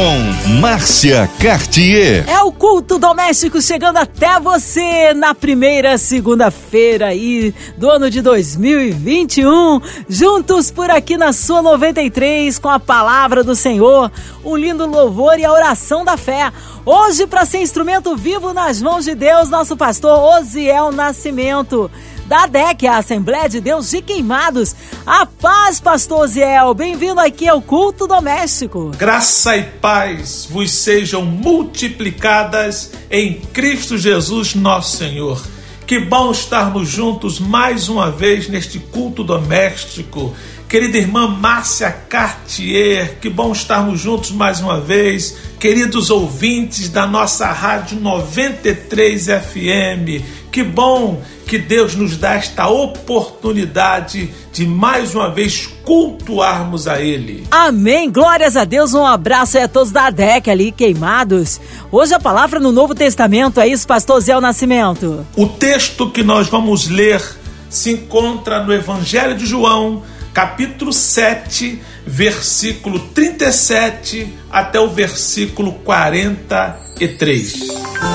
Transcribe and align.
Com 0.00 0.52
Márcia 0.60 1.28
Cartier. 1.38 2.26
É 2.26 2.40
o 2.42 2.50
culto 2.50 2.98
doméstico 2.98 3.60
chegando 3.60 3.98
até 3.98 4.40
você 4.40 5.12
na 5.12 5.34
primeira 5.34 5.98
segunda-feira 5.98 7.08
aí 7.08 7.54
do 7.76 7.90
ano 7.90 8.08
de 8.08 8.22
2021. 8.22 9.78
Juntos 10.08 10.70
por 10.70 10.90
aqui 10.90 11.18
na 11.18 11.34
sua 11.34 11.60
93 11.60 12.58
com 12.58 12.70
a 12.70 12.80
palavra 12.80 13.44
do 13.44 13.54
Senhor, 13.54 14.10
um 14.42 14.56
lindo 14.56 14.86
louvor 14.86 15.38
e 15.38 15.44
a 15.44 15.52
oração 15.52 16.02
da 16.02 16.16
fé. 16.16 16.50
Hoje, 16.86 17.26
para 17.26 17.44
ser 17.44 17.58
instrumento 17.58 18.16
vivo 18.16 18.54
nas 18.54 18.80
mãos 18.80 19.04
de 19.04 19.14
Deus, 19.14 19.50
nosso 19.50 19.76
pastor 19.76 20.18
Osiel 20.38 20.90
Nascimento 20.90 21.90
da 22.30 22.46
DEC, 22.46 22.86
a 22.86 22.98
Assembleia 22.98 23.48
de 23.48 23.60
Deus 23.60 23.90
de 23.90 24.00
Queimados. 24.00 24.76
A 25.04 25.26
paz, 25.26 25.80
pastor 25.80 26.28
Ziel. 26.28 26.72
Bem-vindo 26.74 27.18
aqui 27.18 27.48
ao 27.48 27.60
culto 27.60 28.06
doméstico. 28.06 28.92
Graça 28.96 29.56
e 29.56 29.64
paz 29.64 30.46
vos 30.48 30.70
sejam 30.70 31.24
multiplicadas 31.24 32.92
em 33.10 33.40
Cristo 33.52 33.98
Jesus, 33.98 34.54
nosso 34.54 34.96
Senhor. 34.96 35.44
Que 35.84 35.98
bom 35.98 36.30
estarmos 36.30 36.88
juntos 36.88 37.40
mais 37.40 37.88
uma 37.88 38.12
vez 38.12 38.48
neste 38.48 38.78
culto 38.78 39.24
doméstico. 39.24 40.32
Querida 40.68 40.98
irmã 40.98 41.26
Márcia 41.26 41.90
Cartier, 41.90 43.18
que 43.20 43.28
bom 43.28 43.50
estarmos 43.50 43.98
juntos 43.98 44.30
mais 44.30 44.60
uma 44.60 44.80
vez. 44.80 45.36
Queridos 45.58 46.10
ouvintes 46.10 46.88
da 46.88 47.08
nossa 47.08 47.48
Rádio 47.48 47.98
93 47.98 49.26
FM, 49.26 50.22
que 50.52 50.62
bom 50.62 51.20
que 51.50 51.58
Deus 51.58 51.96
nos 51.96 52.16
dá 52.16 52.34
esta 52.34 52.68
oportunidade 52.68 54.30
de 54.52 54.64
mais 54.64 55.16
uma 55.16 55.34
vez 55.34 55.66
cultuarmos 55.84 56.86
a 56.86 57.00
Ele. 57.00 57.44
Amém. 57.50 58.08
Glórias 58.08 58.56
a 58.56 58.64
Deus. 58.64 58.94
Um 58.94 59.04
abraço 59.04 59.58
aí 59.58 59.64
a 59.64 59.68
todos 59.68 59.90
da 59.90 60.10
DEC 60.10 60.48
ali 60.48 60.70
queimados. 60.70 61.60
Hoje 61.90 62.14
a 62.14 62.20
palavra 62.20 62.60
no 62.60 62.70
Novo 62.70 62.94
Testamento 62.94 63.58
é 63.58 63.66
isso, 63.66 63.84
Pastor 63.84 64.20
Zé 64.20 64.38
Nascimento. 64.38 65.26
O 65.34 65.48
texto 65.48 66.08
que 66.08 66.22
nós 66.22 66.46
vamos 66.46 66.88
ler 66.88 67.20
se 67.68 67.94
encontra 67.94 68.62
no 68.62 68.72
Evangelho 68.72 69.36
de 69.36 69.44
João, 69.44 70.04
capítulo 70.32 70.92
7, 70.92 71.82
versículo 72.06 73.00
37 73.12 74.32
até 74.52 74.78
o 74.78 74.88
versículo 74.88 75.72
43. 75.72 77.70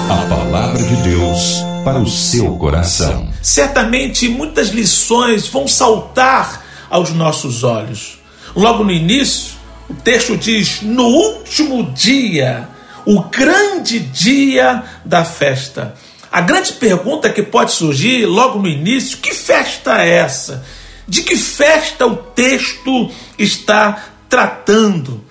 A 0.10 0.26
palavra 0.30 0.82
de 0.82 0.96
Deus 1.04 1.75
para 1.86 2.00
o 2.00 2.10
seu 2.10 2.58
coração. 2.58 3.30
Certamente 3.44 4.28
muitas 4.28 4.70
lições 4.70 5.48
vão 5.48 5.68
saltar 5.68 6.66
aos 6.90 7.12
nossos 7.12 7.64
olhos. 7.64 8.18
Logo 8.56 8.84
no 8.84 8.92
início, 8.92 9.54
o 9.88 9.94
texto 9.94 10.36
diz: 10.36 10.82
no 10.82 11.06
último 11.06 11.92
dia, 11.94 12.68
o 13.06 13.22
grande 13.22 14.00
dia 14.00 14.84
da 15.06 15.24
festa. 15.24 15.94
A 16.32 16.42
grande 16.42 16.74
pergunta 16.74 17.30
que 17.30 17.44
pode 17.44 17.72
surgir 17.72 18.26
logo 18.26 18.58
no 18.58 18.68
início: 18.68 19.20
que 19.20 19.36
festa 19.36 20.02
é 20.02 20.10
essa? 20.18 20.66
De 21.08 21.22
que 21.22 21.38
festa 21.38 22.08
o 22.08 22.16
texto 22.16 23.12
está 23.38 24.06
tratando? 24.28 25.24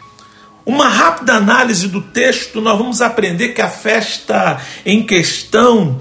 Uma 0.64 0.88
rápida 0.88 1.34
análise 1.34 1.88
do 1.88 2.00
texto, 2.00 2.60
nós 2.60 2.78
vamos 2.78 3.02
aprender 3.02 3.48
que 3.48 3.60
a 3.60 3.68
festa 3.68 4.58
em 4.86 5.04
questão 5.04 6.00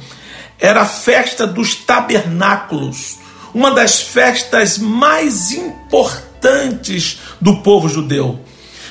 era 0.60 0.82
a 0.82 0.86
festa 0.86 1.46
dos 1.46 1.76
tabernáculos, 1.76 3.18
uma 3.54 3.72
das 3.72 4.02
festas 4.02 4.78
mais 4.78 5.52
importantes 5.52 7.20
do 7.40 7.58
povo 7.58 7.88
judeu. 7.88 8.40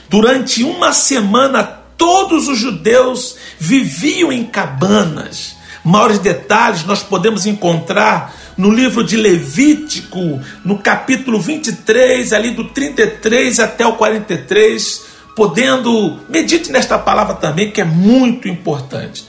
Durante 0.09 0.62
uma 0.62 0.92
semana, 0.92 1.62
todos 1.97 2.48
os 2.48 2.59
judeus 2.59 3.36
viviam 3.59 4.32
em 4.32 4.44
cabanas. 4.44 5.56
Maiores 5.84 6.19
detalhes 6.19 6.84
nós 6.84 7.03
podemos 7.03 7.47
encontrar 7.47 8.34
no 8.56 8.70
livro 8.70 9.03
de 9.03 9.16
Levítico, 9.16 10.41
no 10.65 10.78
capítulo 10.78 11.41
23, 11.41 12.32
ali 12.32 12.50
do 12.50 12.65
33 12.65 13.59
até 13.59 13.86
o 13.86 13.94
43, 13.94 15.03
podendo 15.34 16.20
medite 16.28 16.70
nesta 16.70 16.98
palavra 16.98 17.34
também 17.34 17.70
que 17.70 17.81
é 17.81 17.84
muito 17.84 18.48
importante. 18.48 19.25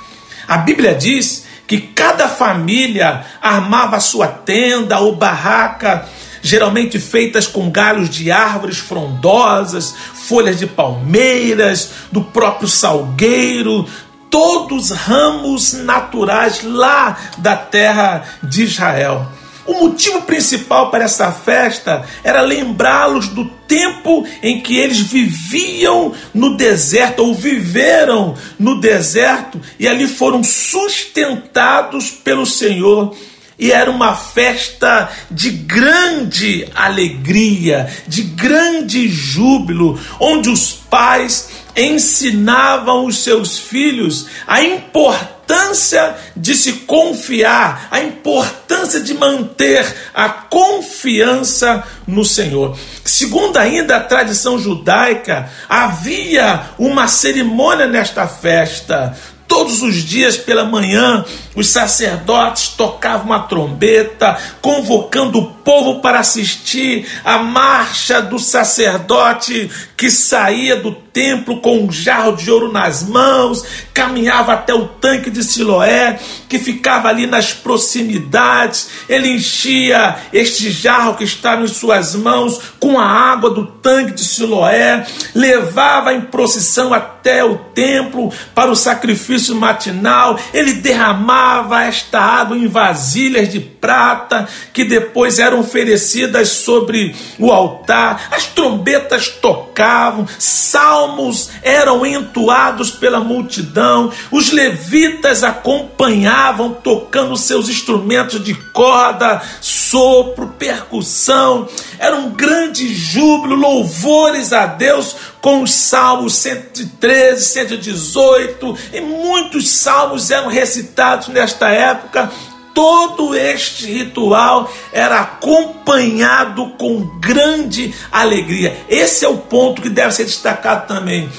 A 0.47 0.57
Bíblia 0.57 0.93
diz 0.93 1.45
que 1.73 1.87
cada 1.87 2.27
família 2.29 3.25
armava 3.41 3.99
sua 3.99 4.27
tenda 4.27 4.99
ou 4.99 5.15
barraca, 5.15 6.05
geralmente 6.39 6.99
feitas 6.99 7.47
com 7.47 7.71
galhos 7.71 8.11
de 8.11 8.31
árvores 8.31 8.77
frondosas, 8.77 9.95
folhas 10.13 10.59
de 10.59 10.67
palmeiras, 10.67 11.89
do 12.11 12.21
próprio 12.21 12.67
salgueiro, 12.67 13.89
todos 14.29 14.91
ramos 14.91 15.73
naturais 15.73 16.61
lá 16.63 17.17
da 17.39 17.55
terra 17.55 18.23
de 18.43 18.65
Israel. 18.65 19.31
O 19.65 19.73
motivo 19.73 20.21
principal 20.23 20.91
para 20.91 21.05
essa 21.05 21.31
festa 21.31 22.03
era 22.23 22.41
lembrá-los 22.41 23.29
do 23.29 23.45
tempo 23.45 24.25
em 24.41 24.61
que 24.61 24.77
eles 24.77 24.99
viviam 24.99 26.13
no 26.33 26.57
deserto 26.57 27.19
ou 27.19 27.33
viveram 27.33 28.35
no 28.59 28.81
deserto 28.81 29.59
e 29.79 29.87
ali 29.87 30.07
foram 30.07 30.43
sustentados 30.43 32.11
pelo 32.11 32.45
Senhor. 32.45 33.15
E 33.57 33.71
era 33.71 33.89
uma 33.89 34.15
festa 34.15 35.09
de 35.31 35.49
grande 35.49 36.67
alegria, 36.75 37.89
de 38.07 38.23
grande 38.23 39.07
júbilo, 39.07 39.97
onde 40.19 40.49
os 40.49 40.73
pais 40.73 41.49
ensinavam 41.75 43.05
os 43.05 43.23
seus 43.23 43.57
filhos 43.57 44.27
a 44.47 44.63
importância 44.63 46.15
de 46.35 46.55
se 46.55 46.73
confiar, 46.73 47.87
a 47.91 47.99
importância 47.99 48.99
de 48.99 49.13
manter 49.13 49.85
a 50.13 50.29
confiança 50.29 51.83
no 52.07 52.23
Senhor. 52.23 52.77
Segundo 53.03 53.57
ainda 53.57 53.97
a 53.97 54.03
tradição 54.03 54.59
judaica, 54.59 55.49
havia 55.67 56.61
uma 56.77 57.07
cerimônia 57.07 57.87
nesta 57.87 58.27
festa. 58.27 59.17
Todos 59.47 59.81
os 59.81 59.95
dias 59.95 60.35
pela 60.37 60.63
manhã, 60.63 61.23
os 61.55 61.67
sacerdotes 61.67 62.69
tocavam 62.69 63.27
uma 63.27 63.41
trombeta, 63.41 64.37
convocando 64.61 65.39
o 65.39 65.45
povo 65.63 66.01
para 66.01 66.19
assistir 66.19 67.07
à 67.23 67.39
marcha 67.39 68.21
do 68.21 68.37
sacerdote 68.37 69.69
que 69.95 70.09
saía 70.09 70.75
do 70.75 70.91
templo 71.13 71.61
com 71.61 71.83
um 71.83 71.91
jarro 71.91 72.35
de 72.35 72.49
ouro 72.49 72.71
nas 72.71 73.03
mãos, 73.03 73.63
caminhava 73.93 74.53
até 74.53 74.73
o 74.73 74.87
tanque 74.87 75.29
de 75.29 75.43
Siloé, 75.43 76.19
que 76.49 76.57
ficava 76.57 77.07
ali 77.07 77.27
nas 77.27 77.53
proximidades. 77.53 78.89
Ele 79.07 79.29
enchia 79.29 80.17
este 80.33 80.71
jarro 80.71 81.15
que 81.15 81.23
estava 81.23 81.63
em 81.63 81.67
suas 81.67 82.15
mãos 82.15 82.59
com 82.79 82.99
a 82.99 83.05
água 83.05 83.51
do 83.51 83.65
tanque 83.65 84.13
de 84.13 84.25
Siloé, 84.25 85.05
levava 85.35 86.13
em 86.13 86.21
procissão 86.21 86.93
até 86.93 87.43
o 87.45 87.55
templo 87.57 88.33
para 88.55 88.71
o 88.71 88.75
sacrifício 88.75 89.55
matinal. 89.55 90.37
Ele 90.53 90.73
derramava 90.73 91.83
esta 91.83 92.19
água 92.19 92.57
em 92.57 92.67
vasilhas 92.67 93.49
de 93.49 93.59
prata 93.59 94.47
que 94.73 94.83
depois 94.83 95.37
eram 95.37 95.52
oferecidas 95.59 96.49
sobre 96.49 97.15
o 97.39 97.51
altar. 97.51 98.29
As 98.31 98.45
trombetas 98.45 99.27
tocavam, 99.27 100.27
sal 100.39 100.93
salmos 100.93 101.49
eram 101.61 102.05
entoados 102.05 102.91
pela 102.91 103.19
multidão, 103.19 104.11
os 104.31 104.51
levitas 104.51 105.43
acompanhavam 105.43 106.73
tocando 106.73 107.35
seus 107.35 107.67
instrumentos 107.67 108.43
de 108.43 108.53
corda, 108.53 109.41
sopro, 109.59 110.53
percussão. 110.57 111.67
Era 111.97 112.15
um 112.15 112.31
grande 112.31 112.93
júbilo, 112.93 113.55
louvores 113.55 114.53
a 114.53 114.65
Deus 114.65 115.15
com 115.41 115.61
os 115.63 115.71
salmos 115.71 116.35
113, 116.35 117.43
118 117.43 118.77
e 118.93 119.01
muitos 119.01 119.69
salmos 119.69 120.31
eram 120.31 120.47
recitados 120.47 121.27
nesta 121.27 121.69
época 121.69 122.31
todo 122.73 123.35
este 123.35 123.85
ritual 123.85 124.71
era 124.91 125.21
acompanhado 125.21 126.71
com 126.71 127.19
grande 127.19 127.93
alegria. 128.11 128.85
Esse 128.89 129.25
é 129.25 129.29
o 129.29 129.37
ponto 129.37 129.81
que 129.81 129.89
deve 129.89 130.11
ser 130.13 130.25
destacado 130.25 130.87
também. 130.87 131.29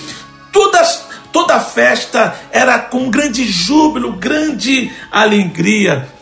Todas, 0.53 1.07
toda 1.33 1.59
festa 1.61 2.35
era 2.53 2.79
com 2.79 3.11
grande 3.11 3.45
júbilo, 3.45 4.13
grande 4.13 4.93
alegria. 5.11 6.14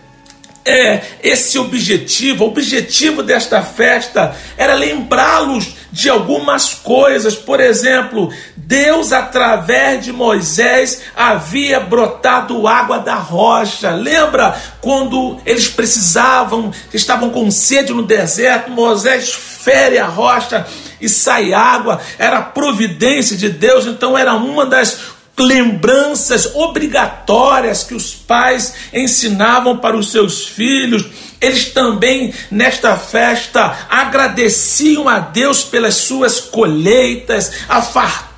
É, 0.64 1.02
esse 1.22 1.58
objetivo, 1.58 2.44
o 2.44 2.48
objetivo 2.48 3.22
desta 3.22 3.62
festa 3.62 4.34
era 4.56 4.74
lembrá-los 4.74 5.74
de 5.90 6.08
algumas 6.08 6.72
coisas. 6.72 7.34
Por 7.34 7.60
exemplo, 7.60 8.32
Deus, 8.56 9.12
através 9.12 10.04
de 10.04 10.12
Moisés, 10.12 11.02
havia 11.16 11.80
brotado 11.80 12.66
água 12.66 12.98
da 12.98 13.16
rocha. 13.16 13.90
Lembra 13.90 14.56
quando 14.80 15.38
eles 15.44 15.68
precisavam, 15.68 16.72
estavam 16.94 17.30
com 17.30 17.50
sede 17.50 17.92
no 17.92 18.02
deserto? 18.02 18.70
Moisés 18.70 19.32
fere 19.32 19.98
a 19.98 20.06
rocha 20.06 20.66
e 21.00 21.08
sai 21.08 21.52
água. 21.52 22.00
Era 22.18 22.40
providência 22.40 23.36
de 23.36 23.50
Deus, 23.50 23.86
então 23.86 24.16
era 24.16 24.34
uma 24.34 24.64
das 24.64 25.11
lembranças 25.38 26.54
obrigatórias 26.54 27.82
que 27.82 27.94
os 27.94 28.14
pais 28.14 28.74
ensinavam 28.92 29.78
para 29.78 29.96
os 29.96 30.10
seus 30.10 30.46
filhos. 30.46 31.06
Eles 31.40 31.66
também, 31.66 32.32
nesta 32.50 32.96
festa, 32.96 33.86
agradeciam 33.88 35.08
a 35.08 35.18
Deus 35.18 35.64
pelas 35.64 35.94
suas 35.94 36.40
colheitas, 36.40 37.52
a 37.68 37.82
fartura 37.82 38.31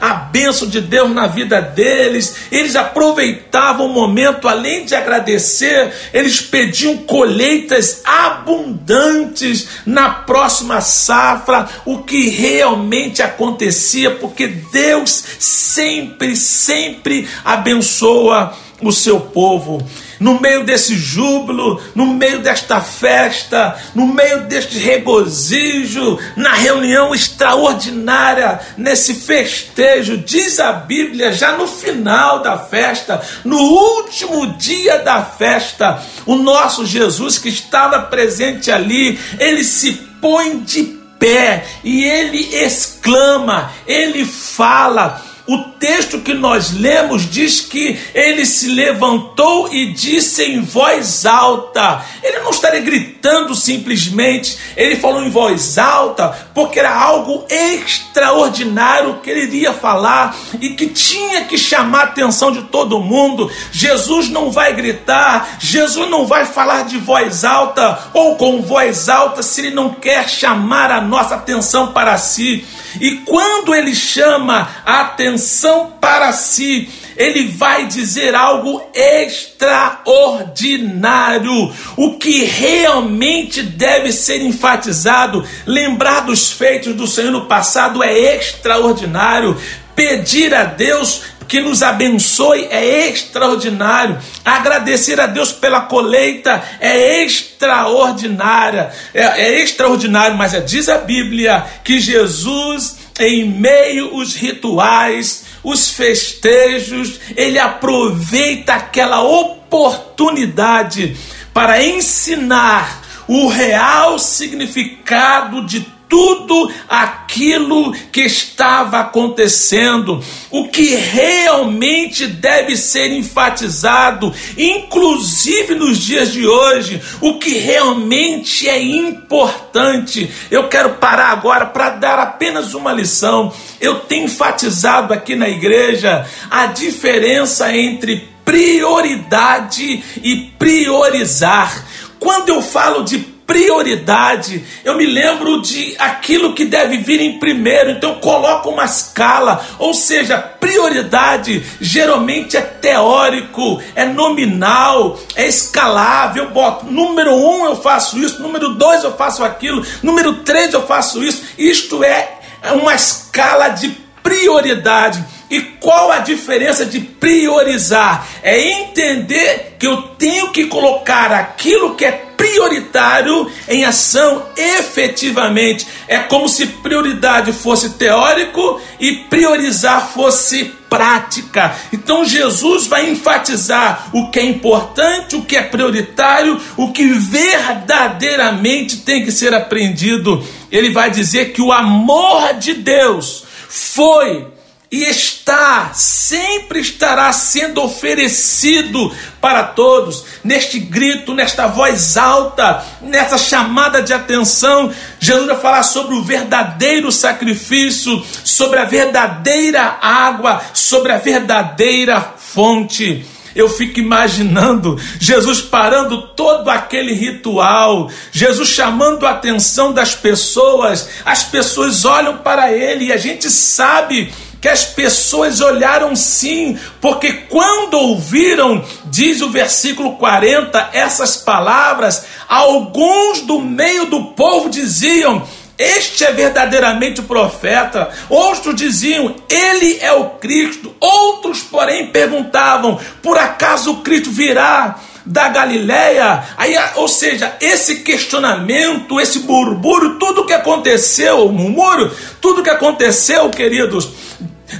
a 0.00 0.12
bênção 0.14 0.66
de 0.68 0.80
Deus 0.80 1.10
na 1.12 1.26
vida 1.26 1.60
deles. 1.60 2.36
Eles 2.50 2.74
aproveitavam 2.74 3.86
o 3.86 3.92
momento, 3.92 4.48
além 4.48 4.84
de 4.84 4.94
agradecer, 4.94 5.92
eles 6.12 6.40
pediam 6.40 6.96
colheitas 6.98 8.02
abundantes 8.04 9.68
na 9.86 10.10
próxima 10.10 10.80
safra, 10.80 11.68
o 11.84 11.98
que 11.98 12.28
realmente 12.28 13.22
acontecia, 13.22 14.10
porque 14.12 14.46
Deus 14.46 15.24
sempre, 15.38 16.34
sempre 16.34 17.28
abençoa 17.44 18.54
o 18.82 18.90
seu 18.90 19.20
povo 19.20 19.86
no 20.20 20.38
meio 20.38 20.64
desse 20.64 20.94
júbilo, 20.94 21.82
no 21.94 22.06
meio 22.06 22.40
desta 22.40 22.80
festa, 22.80 23.76
no 23.94 24.06
meio 24.06 24.42
deste 24.42 24.78
regozijo, 24.78 26.18
na 26.36 26.52
reunião 26.52 27.14
extraordinária, 27.14 28.60
nesse 28.76 29.14
festejo, 29.14 30.18
diz 30.18 30.60
a 30.60 30.72
Bíblia, 30.72 31.32
já 31.32 31.56
no 31.56 31.66
final 31.66 32.42
da 32.42 32.58
festa, 32.58 33.22
no 33.44 33.58
último 33.58 34.54
dia 34.58 34.98
da 34.98 35.22
festa, 35.22 36.02
o 36.26 36.36
nosso 36.36 36.84
Jesus 36.84 37.38
que 37.38 37.48
estava 37.48 38.00
presente 38.00 38.70
ali, 38.70 39.18
ele 39.38 39.64
se 39.64 39.92
põe 40.20 40.60
de 40.60 41.00
pé 41.18 41.64
e 41.82 42.04
ele 42.04 42.56
exclama, 42.56 43.72
ele 43.86 44.24
fala, 44.24 45.22
o 45.50 45.58
texto 45.80 46.20
que 46.20 46.32
nós 46.32 46.70
lemos 46.70 47.28
diz 47.28 47.60
que 47.60 47.98
ele 48.14 48.46
se 48.46 48.68
levantou 48.68 49.72
e 49.72 49.92
disse 49.92 50.44
em 50.44 50.60
voz 50.60 51.26
alta. 51.26 52.04
Ele 52.22 52.38
não 52.38 52.50
estaria 52.50 52.80
gritando 52.80 53.52
simplesmente, 53.56 54.56
ele 54.76 54.94
falou 54.94 55.24
em 55.24 55.28
voz 55.28 55.76
alta, 55.76 56.28
porque 56.54 56.78
era 56.78 56.94
algo 56.94 57.44
extraordinário 57.48 59.18
que 59.24 59.28
ele 59.28 59.42
iria 59.42 59.72
falar 59.72 60.36
e 60.60 60.70
que 60.70 60.86
tinha 60.86 61.44
que 61.44 61.58
chamar 61.58 62.00
a 62.00 62.04
atenção 62.04 62.52
de 62.52 62.62
todo 62.62 63.00
mundo. 63.00 63.50
Jesus 63.72 64.28
não 64.28 64.52
vai 64.52 64.72
gritar, 64.72 65.56
Jesus 65.58 66.08
não 66.08 66.26
vai 66.26 66.44
falar 66.44 66.84
de 66.84 66.96
voz 66.96 67.44
alta 67.44 67.98
ou 68.14 68.36
com 68.36 68.62
voz 68.62 69.08
alta 69.08 69.42
se 69.42 69.62
ele 69.62 69.74
não 69.74 69.94
quer 69.94 70.28
chamar 70.28 70.92
a 70.92 71.00
nossa 71.00 71.34
atenção 71.34 71.88
para 71.88 72.16
si. 72.18 72.64
E 72.98 73.16
quando 73.18 73.74
ele 73.74 73.94
chama 73.94 74.68
a 74.84 75.02
atenção 75.02 75.92
para 76.00 76.32
si, 76.32 76.88
ele 77.16 77.46
vai 77.48 77.86
dizer 77.86 78.34
algo 78.34 78.82
extraordinário. 78.94 81.72
O 81.96 82.18
que 82.18 82.44
realmente 82.44 83.62
deve 83.62 84.12
ser 84.12 84.40
enfatizado, 84.40 85.46
lembrar 85.66 86.20
dos 86.20 86.50
feitos 86.50 86.94
do 86.94 87.06
Senhor 87.06 87.30
no 87.30 87.44
passado 87.46 88.02
é 88.02 88.36
extraordinário. 88.36 89.60
Pedir 89.94 90.54
a 90.54 90.64
Deus 90.64 91.22
que 91.50 91.60
nos 91.60 91.82
abençoe 91.82 92.68
é 92.70 93.08
extraordinário. 93.08 94.16
Agradecer 94.44 95.20
a 95.20 95.26
Deus 95.26 95.50
pela 95.50 95.80
colheita 95.80 96.62
é 96.78 97.24
extraordinária. 97.24 98.92
É, 99.12 99.24
é 99.24 99.60
extraordinário, 99.60 100.38
mas 100.38 100.54
é, 100.54 100.60
diz 100.60 100.88
a 100.88 100.98
Bíblia 100.98 101.66
que 101.82 101.98
Jesus, 101.98 102.98
em 103.18 103.50
meio 103.50 104.14
os 104.14 104.36
rituais, 104.36 105.46
os 105.64 105.90
festejos, 105.90 107.18
ele 107.36 107.58
aproveita 107.58 108.74
aquela 108.74 109.20
oportunidade 109.20 111.16
para 111.52 111.82
ensinar 111.82 113.02
o 113.26 113.48
real 113.48 114.20
significado 114.20 115.66
de 115.66 115.84
tudo 116.10 116.70
aquilo 116.88 117.92
que 118.10 118.22
estava 118.22 118.98
acontecendo, 118.98 120.22
o 120.50 120.68
que 120.68 120.96
realmente 120.96 122.26
deve 122.26 122.76
ser 122.76 123.12
enfatizado, 123.12 124.34
inclusive 124.58 125.76
nos 125.76 125.98
dias 125.98 126.32
de 126.32 126.44
hoje, 126.44 127.00
o 127.20 127.38
que 127.38 127.56
realmente 127.58 128.68
é 128.68 128.82
importante. 128.82 130.28
Eu 130.50 130.68
quero 130.68 130.94
parar 130.94 131.30
agora 131.30 131.64
para 131.66 131.90
dar 131.90 132.18
apenas 132.18 132.74
uma 132.74 132.92
lição. 132.92 133.52
Eu 133.80 134.00
tenho 134.00 134.24
enfatizado 134.24 135.14
aqui 135.14 135.36
na 135.36 135.48
igreja 135.48 136.26
a 136.50 136.66
diferença 136.66 137.74
entre 137.74 138.28
prioridade 138.44 140.02
e 140.24 140.36
priorizar. 140.58 141.86
Quando 142.18 142.48
eu 142.48 142.60
falo 142.60 143.04
de 143.04 143.29
prioridade. 143.50 144.64
Eu 144.84 144.96
me 144.96 145.04
lembro 145.04 145.60
de 145.60 145.96
aquilo 145.98 146.54
que 146.54 146.64
deve 146.64 146.98
vir 146.98 147.20
em 147.20 147.40
primeiro, 147.40 147.90
então 147.90 148.14
coloco 148.20 148.70
uma 148.70 148.84
escala, 148.84 149.66
ou 149.76 149.92
seja, 149.92 150.38
prioridade 150.38 151.60
geralmente 151.80 152.56
é 152.56 152.60
teórico, 152.60 153.82
é 153.96 154.04
nominal, 154.04 155.18
é 155.34 155.48
escalável. 155.48 156.44
Eu 156.44 156.50
boto 156.50 156.86
número 156.86 157.34
um 157.34 157.64
eu 157.64 157.74
faço 157.74 158.20
isso, 158.20 158.40
número 158.40 158.74
dois 158.74 159.02
eu 159.02 159.16
faço 159.16 159.42
aquilo, 159.42 159.84
número 160.00 160.44
três 160.44 160.72
eu 160.72 160.86
faço 160.86 161.20
isso. 161.20 161.42
Isto 161.58 162.04
é 162.04 162.38
uma 162.80 162.94
escala 162.94 163.70
de 163.70 163.88
prioridade. 164.22 165.24
E 165.50 165.60
qual 165.60 166.12
a 166.12 166.20
diferença 166.20 166.86
de 166.86 167.00
priorizar? 167.00 168.24
É 168.44 168.80
entender 168.80 169.74
que 169.76 169.88
eu 169.88 170.02
tenho 170.16 170.52
que 170.52 170.66
colocar 170.66 171.32
aquilo 171.32 171.96
que 171.96 172.04
é 172.04 172.29
prioritário 172.40 173.50
em 173.68 173.84
ação 173.84 174.46
efetivamente. 174.56 175.86
É 176.08 176.18
como 176.20 176.48
se 176.48 176.66
prioridade 176.66 177.52
fosse 177.52 177.90
teórico 177.90 178.80
e 178.98 179.12
priorizar 179.28 180.08
fosse 180.08 180.72
prática. 180.88 181.76
Então 181.92 182.24
Jesus 182.24 182.86
vai 182.86 183.10
enfatizar 183.10 184.08
o 184.14 184.30
que 184.30 184.40
é 184.40 184.44
importante, 184.44 185.36
o 185.36 185.42
que 185.42 185.56
é 185.56 185.62
prioritário, 185.62 186.58
o 186.76 186.90
que 186.90 187.06
verdadeiramente 187.06 188.98
tem 188.98 189.22
que 189.24 189.30
ser 189.30 189.52
aprendido. 189.52 190.42
Ele 190.72 190.90
vai 190.90 191.10
dizer 191.10 191.52
que 191.52 191.60
o 191.60 191.70
amor 191.70 192.54
de 192.54 192.72
Deus 192.72 193.44
foi 193.68 194.46
e 194.92 195.04
está, 195.04 195.92
sempre 195.94 196.80
estará 196.80 197.32
sendo 197.32 197.80
oferecido 197.80 199.14
para 199.40 199.62
todos, 199.62 200.24
neste 200.42 200.80
grito, 200.80 201.32
nesta 201.32 201.68
voz 201.68 202.16
alta, 202.16 202.84
nessa 203.00 203.38
chamada 203.38 204.02
de 204.02 204.12
atenção. 204.12 204.92
Jesus 205.20 205.46
vai 205.46 205.60
falar 205.60 205.84
sobre 205.84 206.16
o 206.16 206.24
verdadeiro 206.24 207.12
sacrifício, 207.12 208.20
sobre 208.42 208.80
a 208.80 208.84
verdadeira 208.84 209.98
água, 210.02 210.60
sobre 210.74 211.12
a 211.12 211.18
verdadeira 211.18 212.34
fonte. 212.36 213.24
Eu 213.54 213.68
fico 213.68 214.00
imaginando 214.00 215.00
Jesus 215.20 215.60
parando 215.60 216.28
todo 216.34 216.68
aquele 216.68 217.12
ritual, 217.12 218.10
Jesus 218.32 218.68
chamando 218.68 219.24
a 219.26 219.30
atenção 219.30 219.92
das 219.92 220.14
pessoas, 220.14 221.08
as 221.24 221.44
pessoas 221.44 222.04
olham 222.04 222.38
para 222.38 222.72
ele 222.72 223.06
e 223.06 223.12
a 223.12 223.16
gente 223.16 223.50
sabe 223.50 224.32
que 224.60 224.68
as 224.68 224.84
pessoas 224.84 225.60
olharam 225.60 226.14
sim, 226.14 226.78
porque 227.00 227.32
quando 227.48 227.94
ouviram, 227.94 228.84
diz 229.06 229.40
o 229.40 229.50
versículo 229.50 230.16
40, 230.16 230.90
essas 230.92 231.36
palavras, 231.36 232.26
alguns 232.48 233.40
do 233.40 233.60
meio 233.60 234.06
do 234.06 234.24
povo 234.32 234.68
diziam: 234.68 235.42
este 235.78 236.24
é 236.24 236.32
verdadeiramente 236.32 237.20
o 237.20 237.24
profeta. 237.24 238.10
Outros 238.28 238.74
diziam, 238.74 239.34
ele 239.48 239.98
é 240.02 240.12
o 240.12 240.30
Cristo. 240.30 240.94
Outros, 241.00 241.62
porém, 241.62 242.08
perguntavam: 242.08 243.00
por 243.22 243.38
acaso 243.38 243.92
o 243.92 243.96
Cristo 244.02 244.30
virá? 244.30 245.00
da 245.24 245.48
Galileia. 245.48 246.42
Aí, 246.56 246.74
ou 246.96 247.06
seja, 247.06 247.54
esse 247.60 248.00
questionamento, 248.00 249.20
esse 249.20 249.40
burburo, 249.40 250.18
tudo 250.18 250.46
que 250.46 250.52
aconteceu, 250.52 251.46
o 251.46 251.52
murmúrio, 251.52 252.10
tudo 252.40 252.62
que 252.62 252.70
aconteceu, 252.70 253.48
queridos, 253.50 254.08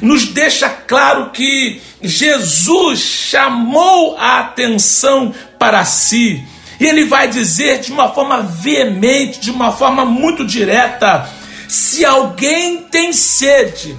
nos 0.00 0.26
deixa 0.26 0.68
claro 0.68 1.30
que 1.30 1.80
Jesus 2.02 3.00
chamou 3.00 4.16
a 4.18 4.40
atenção 4.40 5.34
para 5.58 5.84
si. 5.84 6.42
E 6.78 6.86
ele 6.86 7.04
vai 7.04 7.28
dizer 7.28 7.80
de 7.80 7.92
uma 7.92 8.08
forma 8.08 8.40
veemente, 8.40 9.40
de 9.40 9.50
uma 9.50 9.72
forma 9.72 10.04
muito 10.04 10.44
direta: 10.44 11.28
se 11.68 12.04
alguém 12.04 12.78
tem 12.78 13.12
sede, 13.12 13.96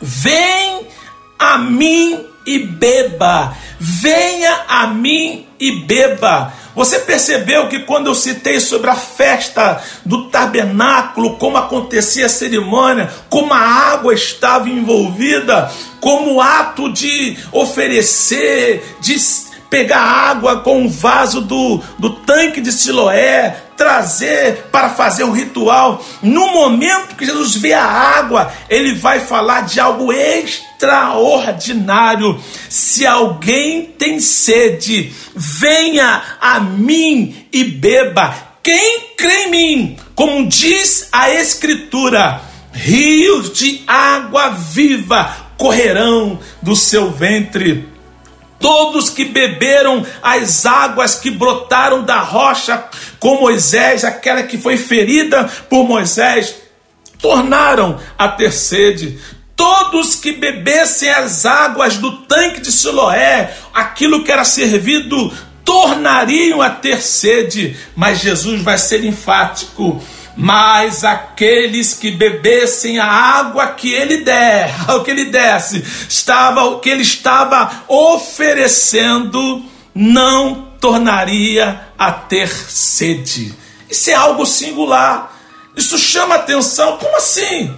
vem 0.00 0.86
a 1.38 1.58
mim 1.58 2.18
e 2.46 2.58
beba. 2.58 3.56
Venha 3.78 4.64
a 4.68 4.86
mim 4.88 5.46
e 5.58 5.80
beba. 5.80 6.52
Você 6.74 7.00
percebeu 7.00 7.68
que 7.68 7.80
quando 7.80 8.06
eu 8.06 8.14
citei 8.14 8.58
sobre 8.58 8.90
a 8.90 8.94
festa 8.94 9.82
do 10.04 10.28
tabernáculo, 10.30 11.36
como 11.36 11.56
acontecia 11.56 12.26
a 12.26 12.30
cerimônia, 12.30 13.12
como 13.28 13.52
a 13.52 13.58
água 13.58 14.14
estava 14.14 14.68
envolvida, 14.68 15.70
como 16.00 16.34
o 16.34 16.40
ato 16.40 16.90
de 16.90 17.36
oferecer, 17.52 18.96
de 19.00 19.16
pegar 19.68 20.02
água 20.02 20.60
com 20.60 20.84
o 20.84 20.88
vaso 20.90 21.40
do, 21.40 21.82
do 21.98 22.10
tanque 22.10 22.60
de 22.60 22.70
Siloé, 22.70 23.56
trazer 23.74 24.68
para 24.70 24.90
fazer 24.90 25.24
o 25.24 25.32
ritual. 25.32 26.04
No 26.22 26.52
momento 26.52 27.16
que 27.16 27.24
Jesus 27.24 27.56
vê 27.56 27.72
a 27.72 27.84
água, 27.84 28.52
ele 28.68 28.94
vai 28.94 29.20
falar 29.20 29.62
de 29.62 29.80
algo 29.80 30.12
extraordinário. 30.82 32.40
Se 32.68 33.06
alguém 33.06 33.86
tem 33.86 34.18
sede, 34.18 35.12
venha 35.34 36.22
a 36.40 36.58
mim 36.58 37.46
e 37.52 37.62
beba. 37.62 38.34
Quem 38.62 39.14
crê 39.16 39.44
em 39.44 39.50
mim, 39.50 39.96
como 40.14 40.48
diz 40.48 41.08
a 41.12 41.30
Escritura, 41.30 42.40
rios 42.72 43.52
de 43.52 43.82
água 43.86 44.50
viva 44.50 45.36
correrão 45.56 46.40
do 46.60 46.74
seu 46.74 47.10
ventre 47.10 47.92
todos 48.58 49.10
que 49.10 49.24
beberam 49.24 50.06
as 50.22 50.64
águas 50.64 51.16
que 51.16 51.32
brotaram 51.32 52.04
da 52.04 52.20
rocha 52.20 52.84
com 53.18 53.40
Moisés, 53.40 54.04
aquela 54.04 54.44
que 54.44 54.56
foi 54.56 54.76
ferida 54.76 55.50
por 55.68 55.82
Moisés, 55.82 56.54
tornaram 57.22 57.98
a 58.18 58.28
ter 58.28 58.52
sede. 58.52 59.18
Todos 59.54 60.16
que 60.16 60.32
bebessem 60.32 61.10
as 61.10 61.44
águas 61.46 61.96
do 61.96 62.18
tanque 62.22 62.60
de 62.60 62.72
Siloé, 62.72 63.54
aquilo 63.72 64.24
que 64.24 64.32
era 64.32 64.44
servido, 64.44 65.32
tornariam 65.64 66.62
a 66.62 66.70
ter 66.70 67.02
sede. 67.02 67.76
Mas 67.94 68.20
Jesus 68.20 68.62
vai 68.62 68.78
ser 68.78 69.04
enfático 69.04 70.02
mas 70.36 71.04
aqueles 71.04 71.94
que 71.94 72.10
bebessem 72.10 72.98
a 72.98 73.06
água 73.06 73.66
que 73.68 73.92
ele 73.92 74.18
der, 74.18 74.74
o 74.90 75.02
que 75.02 75.10
ele 75.10 75.26
desse, 75.26 75.84
estava 76.08 76.64
o 76.64 76.80
que 76.80 76.88
ele 76.88 77.02
estava 77.02 77.84
oferecendo, 77.86 79.62
não 79.94 80.72
tornaria 80.80 81.80
a 81.98 82.10
ter 82.10 82.48
sede. 82.48 83.54
Isso 83.88 84.10
é 84.10 84.14
algo 84.14 84.46
singular. 84.46 85.32
Isso 85.76 85.98
chama 85.98 86.36
atenção. 86.36 86.96
Como 86.96 87.16
assim? 87.16 87.72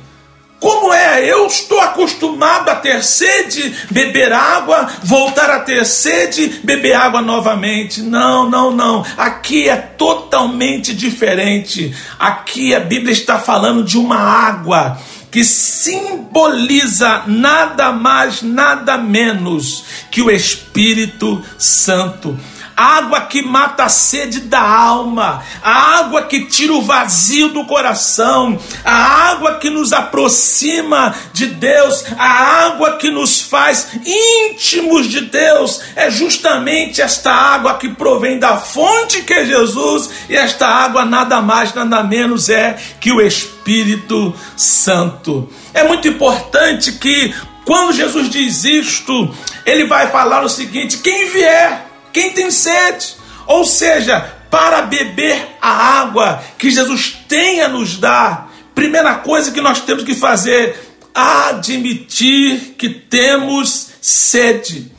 Como 0.60 0.92
é? 0.92 1.24
Eu 1.24 1.46
estou 1.46 1.78
acostumado 1.80 2.70
a 2.70 2.76
ter 2.76 3.04
sede, 3.04 3.74
beber 3.90 4.32
água, 4.32 4.88
voltar 5.02 5.50
a 5.50 5.60
ter 5.60 5.84
sede, 5.84 6.60
beber 6.64 6.94
água 6.94 7.20
novamente. 7.20 8.00
Não, 8.00 8.48
não, 8.48 8.70
não. 8.70 9.04
Aqui 9.16 9.68
é 9.68 9.76
totalmente 9.76 10.94
diferente. 10.94 11.94
Aqui 12.18 12.74
a 12.74 12.80
Bíblia 12.80 13.12
está 13.12 13.38
falando 13.38 13.84
de 13.84 13.98
uma 13.98 14.18
água 14.18 14.98
que 15.30 15.44
simboliza 15.44 17.24
nada 17.26 17.90
mais, 17.90 18.40
nada 18.40 18.96
menos 18.96 19.84
que 20.10 20.22
o 20.22 20.30
Espírito 20.30 21.42
Santo 21.58 22.38
água 22.76 23.22
que 23.22 23.42
mata 23.42 23.84
a 23.84 23.88
sede 23.88 24.40
da 24.40 24.60
alma, 24.60 25.42
a 25.62 25.98
água 25.98 26.22
que 26.22 26.46
tira 26.46 26.72
o 26.72 26.82
vazio 26.82 27.48
do 27.48 27.64
coração, 27.64 28.58
a 28.84 28.94
água 29.30 29.54
que 29.54 29.70
nos 29.70 29.92
aproxima 29.92 31.14
de 31.32 31.46
Deus, 31.46 32.04
a 32.18 32.66
água 32.66 32.96
que 32.96 33.10
nos 33.10 33.40
faz 33.40 33.88
íntimos 34.04 35.08
de 35.08 35.22
Deus. 35.22 35.80
É 35.94 36.10
justamente 36.10 37.00
esta 37.00 37.32
água 37.32 37.74
que 37.74 37.88
provém 37.88 38.38
da 38.38 38.56
fonte 38.56 39.22
que 39.22 39.32
é 39.32 39.44
Jesus, 39.44 40.10
e 40.28 40.36
esta 40.36 40.66
água 40.66 41.04
nada 41.04 41.40
mais, 41.40 41.72
nada 41.74 42.02
menos 42.02 42.48
é 42.48 42.76
que 43.00 43.12
o 43.12 43.20
Espírito 43.20 44.34
Santo. 44.56 45.48
É 45.72 45.84
muito 45.84 46.08
importante 46.08 46.92
que 46.92 47.34
quando 47.64 47.94
Jesus 47.94 48.28
diz 48.28 48.64
isto, 48.64 49.34
ele 49.64 49.86
vai 49.86 50.08
falar 50.08 50.44
o 50.44 50.48
seguinte: 50.48 50.98
quem 50.98 51.30
vier 51.30 51.83
quem 52.14 52.30
tem 52.30 52.50
sede. 52.50 53.16
Ou 53.46 53.64
seja, 53.64 54.20
para 54.50 54.82
beber 54.82 55.36
a 55.60 56.00
água 56.00 56.42
que 56.56 56.70
Jesus 56.70 57.18
tem 57.28 57.60
a 57.60 57.68
nos 57.68 57.98
dar, 57.98 58.50
primeira 58.74 59.16
coisa 59.16 59.50
que 59.50 59.60
nós 59.60 59.80
temos 59.80 60.04
que 60.04 60.14
fazer, 60.14 60.78
admitir 61.12 62.76
que 62.78 62.88
temos 62.88 63.90
sede. 64.00 64.90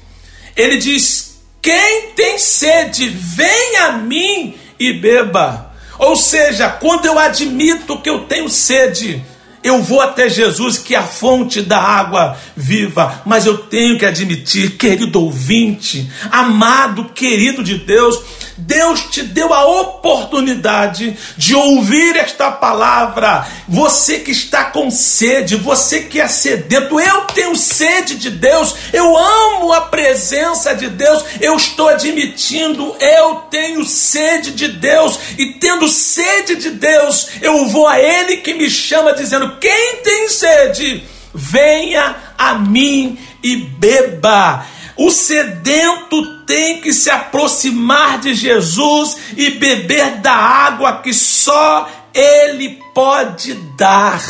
Ele 0.55 0.77
diz: 0.77 1.39
quem 1.61 2.11
tem 2.15 2.37
sede, 2.37 3.07
vem 3.07 3.77
a 3.77 3.93
mim 3.93 4.55
e 4.77 4.93
beba. 4.93 5.73
Ou 5.97 6.17
seja, 6.17 6.69
quando 6.69 7.05
eu 7.05 7.17
admito 7.17 8.01
que 8.01 8.09
eu 8.09 8.25
tenho 8.25 8.49
sede, 8.49 9.23
eu 9.65 9.81
vou 9.81 9.99
até 9.99 10.29
Jesus, 10.29 10.77
que 10.77 10.93
é 10.93 10.99
a 10.99 11.03
fonte 11.03 11.59
da 11.59 11.81
água 11.81 12.37
viva, 12.55 13.23
mas 13.25 13.47
eu 13.47 13.57
tenho 13.57 13.97
que 13.97 14.05
admitir, 14.05 14.77
querido 14.77 15.19
ouvinte, 15.19 16.07
amado, 16.29 17.05
querido 17.05 17.63
de 17.63 17.79
Deus, 17.79 18.21
Deus 18.57 19.01
te 19.11 19.21
deu 19.21 19.53
a 19.53 19.65
oportunidade 19.65 21.17
de 21.35 21.55
ouvir 21.55 22.15
esta 22.15 22.49
palavra. 22.51 23.45
Você 23.67 24.19
que 24.19 24.31
está 24.31 24.65
com 24.65 24.89
sede, 24.89 25.55
você 25.55 26.03
que 26.03 26.21
é 26.21 26.27
sedento, 26.27 26.99
eu 26.99 27.21
tenho 27.25 27.55
sede 27.55 28.15
de 28.15 28.29
Deus, 28.29 28.75
eu 28.93 29.17
amo 29.17 29.73
a 29.73 29.81
presença 29.81 30.73
de 30.73 30.87
Deus, 30.87 31.23
eu 31.41 31.55
estou 31.55 31.89
admitindo, 31.89 32.95
eu 32.99 33.35
tenho 33.51 33.83
sede 33.83 34.51
de 34.51 34.69
Deus, 34.69 35.19
e 35.37 35.53
tendo 35.53 35.87
sede 35.89 36.55
de 36.55 36.71
Deus, 36.71 37.27
eu 37.41 37.65
vou 37.67 37.87
a 37.87 37.99
Ele 37.99 38.37
que 38.37 38.53
me 38.53 38.69
chama, 38.69 39.13
dizendo: 39.13 39.57
quem 39.57 39.97
tem 39.97 40.29
sede, 40.29 41.03
venha 41.33 42.15
a 42.37 42.53
mim 42.53 43.17
e 43.43 43.57
beba. 43.57 44.65
O 44.97 45.11
sedento 45.11 46.39
tem 46.45 46.79
que 46.79 46.93
se 46.93 47.09
aproximar 47.09 48.19
de 48.19 48.33
Jesus 48.33 49.17
e 49.35 49.51
beber 49.51 50.17
da 50.17 50.33
água 50.33 51.01
que 51.01 51.13
só 51.13 51.89
Ele 52.13 52.79
pode 52.93 53.53
dar. 53.77 54.23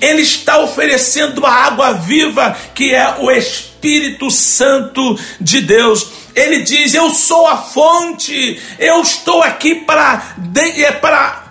Ele 0.00 0.22
está 0.22 0.58
oferecendo 0.58 1.46
a 1.46 1.50
água 1.50 1.92
viva 1.92 2.56
que 2.74 2.94
é 2.94 3.16
o 3.20 3.30
Espírito 3.30 4.30
Santo 4.30 5.18
de 5.40 5.60
Deus. 5.60 6.06
Ele 6.34 6.62
diz: 6.62 6.94
Eu 6.94 7.10
sou 7.10 7.46
a 7.46 7.56
fonte, 7.56 8.60
eu 8.78 9.00
estou 9.00 9.42
aqui 9.42 9.76
para, 9.76 10.36
é 10.56 10.92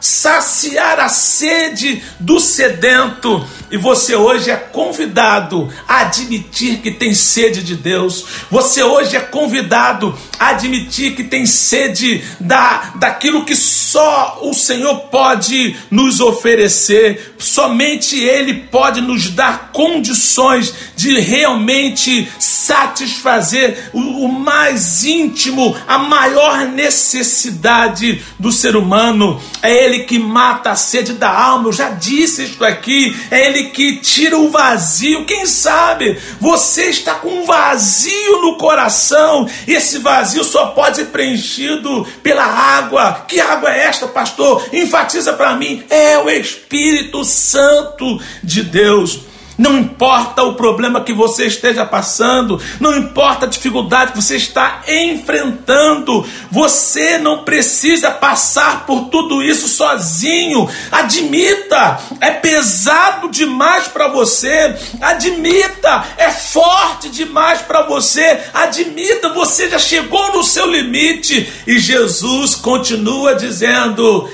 saciar 0.03 0.99
a 0.99 1.07
sede 1.07 2.03
do 2.19 2.37
sedento. 2.37 3.47
E 3.71 3.77
você 3.77 4.13
hoje 4.13 4.51
é 4.51 4.55
convidado 4.57 5.73
a 5.87 6.01
admitir 6.01 6.79
que 6.79 6.91
tem 6.91 7.15
sede 7.15 7.63
de 7.63 7.77
Deus. 7.77 8.25
Você 8.51 8.83
hoje 8.83 9.15
é 9.15 9.21
convidado 9.21 10.13
a 10.37 10.49
admitir 10.49 11.15
que 11.15 11.23
tem 11.23 11.45
sede 11.45 12.21
da, 12.37 12.91
daquilo 12.95 13.45
que 13.45 13.55
só 13.55 14.39
o 14.41 14.53
Senhor 14.53 14.93
pode 15.03 15.75
nos 15.89 16.19
oferecer. 16.19 17.33
Somente 17.39 18.19
Ele 18.19 18.53
pode 18.53 18.99
nos 18.99 19.29
dar 19.29 19.71
condições 19.71 20.73
de 20.97 21.19
realmente 21.19 22.29
satisfazer 22.37 23.89
o, 23.93 24.25
o 24.25 24.27
mais 24.27 25.05
íntimo, 25.05 25.75
a 25.87 25.97
maior 25.97 26.67
necessidade 26.67 28.21
do 28.37 28.51
ser 28.51 28.75
humano. 28.75 29.41
É 29.61 29.85
Ele 29.85 29.92
que 29.99 30.19
mata 30.19 30.71
a 30.71 30.75
sede 30.75 31.13
da 31.13 31.29
alma. 31.29 31.67
Eu 31.67 31.73
já 31.73 31.89
disse 31.89 32.43
isso 32.43 32.63
aqui. 32.63 33.15
É 33.31 33.47
Ele 33.47 33.65
que 33.65 33.97
tira 33.97 34.37
o 34.37 34.49
vazio. 34.49 35.25
Quem 35.25 35.45
sabe 35.45 36.19
você 36.39 36.85
está 36.85 37.15
com 37.15 37.29
um 37.29 37.45
vazio 37.45 38.41
no 38.41 38.57
coração 38.57 39.47
e 39.67 39.73
esse 39.73 39.99
vazio 39.99 40.43
só 40.43 40.67
pode 40.67 40.97
ser 40.97 41.05
preenchido 41.05 42.05
pela 42.21 42.45
água. 42.45 43.25
Que 43.27 43.39
água 43.39 43.73
é 43.73 43.85
esta, 43.85 44.07
pastor? 44.07 44.67
Enfatiza 44.71 45.33
para 45.33 45.55
mim. 45.55 45.83
É 45.89 46.17
o 46.17 46.29
Espírito 46.29 47.23
Santo 47.23 48.19
de 48.43 48.63
Deus. 48.63 49.32
Não 49.57 49.77
importa 49.77 50.43
o 50.43 50.55
problema 50.55 51.01
que 51.01 51.13
você 51.13 51.45
esteja 51.45 51.85
passando, 51.85 52.59
não 52.79 52.97
importa 52.97 53.45
a 53.45 53.49
dificuldade 53.49 54.11
que 54.11 54.21
você 54.21 54.37
está 54.37 54.81
enfrentando, 54.87 56.25
você 56.49 57.17
não 57.17 57.43
precisa 57.43 58.09
passar 58.09 58.85
por 58.85 59.09
tudo 59.09 59.43
isso 59.43 59.67
sozinho. 59.67 60.67
Admita, 60.91 61.99
é 62.19 62.31
pesado 62.31 63.29
demais 63.29 63.87
para 63.87 64.07
você. 64.07 64.75
Admita, 64.99 66.05
é 66.17 66.31
forte 66.31 67.09
demais 67.09 67.61
para 67.61 67.83
você. 67.83 68.39
Admita, 68.53 69.29
você 69.29 69.69
já 69.69 69.79
chegou 69.79 70.33
no 70.33 70.43
seu 70.43 70.65
limite 70.65 71.47
e 71.67 71.77
Jesus 71.77 72.55
continua 72.55 73.35
dizendo: 73.35 74.29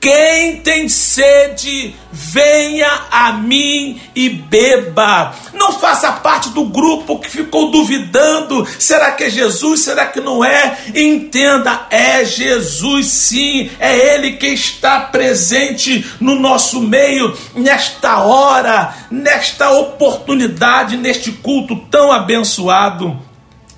quem 0.00 0.56
tem 0.56 0.88
sede, 0.88 1.94
venha 2.10 2.90
a 3.10 3.34
mim 3.34 4.00
e 4.16 4.30
beba. 4.30 5.34
Não 5.52 5.72
faça 5.72 6.10
parte 6.12 6.48
do 6.48 6.64
grupo 6.64 7.18
que 7.18 7.28
ficou 7.28 7.70
duvidando: 7.70 8.66
será 8.78 9.12
que 9.12 9.24
é 9.24 9.30
Jesus? 9.30 9.80
Será 9.80 10.06
que 10.06 10.18
não 10.18 10.42
é? 10.42 10.78
Entenda, 10.94 11.86
é 11.90 12.24
Jesus 12.24 13.08
sim, 13.08 13.70
é 13.78 14.14
Ele 14.14 14.38
que 14.38 14.46
está 14.46 15.00
presente 15.00 16.06
no 16.18 16.40
nosso 16.40 16.80
meio, 16.80 17.36
nesta 17.54 18.20
hora, 18.20 18.94
nesta 19.10 19.70
oportunidade, 19.70 20.96
neste 20.96 21.30
culto 21.30 21.76
tão 21.90 22.10
abençoado. 22.10 23.18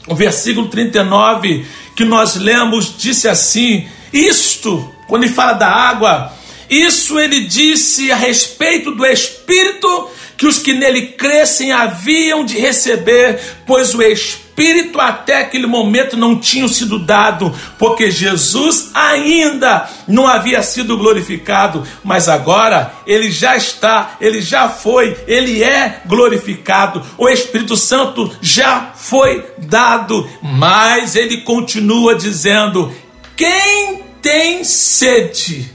O 0.06 0.14
versículo 0.14 0.68
39 0.68 1.66
que 1.96 2.04
nós 2.04 2.36
lemos 2.36 2.94
disse 2.96 3.28
assim: 3.28 3.88
Isto 4.12 4.91
quando 5.12 5.24
ele 5.24 5.34
fala 5.34 5.52
da 5.52 5.68
água, 5.68 6.32
isso 6.70 7.18
ele 7.18 7.40
disse 7.40 8.10
a 8.10 8.16
respeito 8.16 8.92
do 8.92 9.04
Espírito 9.04 10.08
que 10.38 10.46
os 10.46 10.58
que 10.58 10.72
nele 10.72 11.08
crescem 11.08 11.70
haviam 11.70 12.46
de 12.46 12.58
receber, 12.58 13.38
pois 13.66 13.94
o 13.94 14.00
Espírito 14.00 14.98
até 14.98 15.42
aquele 15.42 15.66
momento 15.66 16.16
não 16.16 16.38
tinha 16.38 16.66
sido 16.66 16.98
dado, 16.98 17.54
porque 17.78 18.10
Jesus 18.10 18.90
ainda 18.94 19.86
não 20.08 20.26
havia 20.26 20.62
sido 20.62 20.96
glorificado, 20.96 21.86
mas 22.02 22.26
agora 22.26 22.90
ele 23.06 23.30
já 23.30 23.54
está, 23.54 24.16
ele 24.18 24.40
já 24.40 24.70
foi, 24.70 25.14
ele 25.26 25.62
é 25.62 26.00
glorificado, 26.06 27.04
o 27.18 27.28
Espírito 27.28 27.76
Santo 27.76 28.34
já 28.40 28.92
foi 28.94 29.44
dado, 29.58 30.26
mas 30.40 31.16
ele 31.16 31.42
continua 31.42 32.14
dizendo: 32.14 32.90
quem 33.36 34.10
tem 34.22 34.62
sede, 34.62 35.70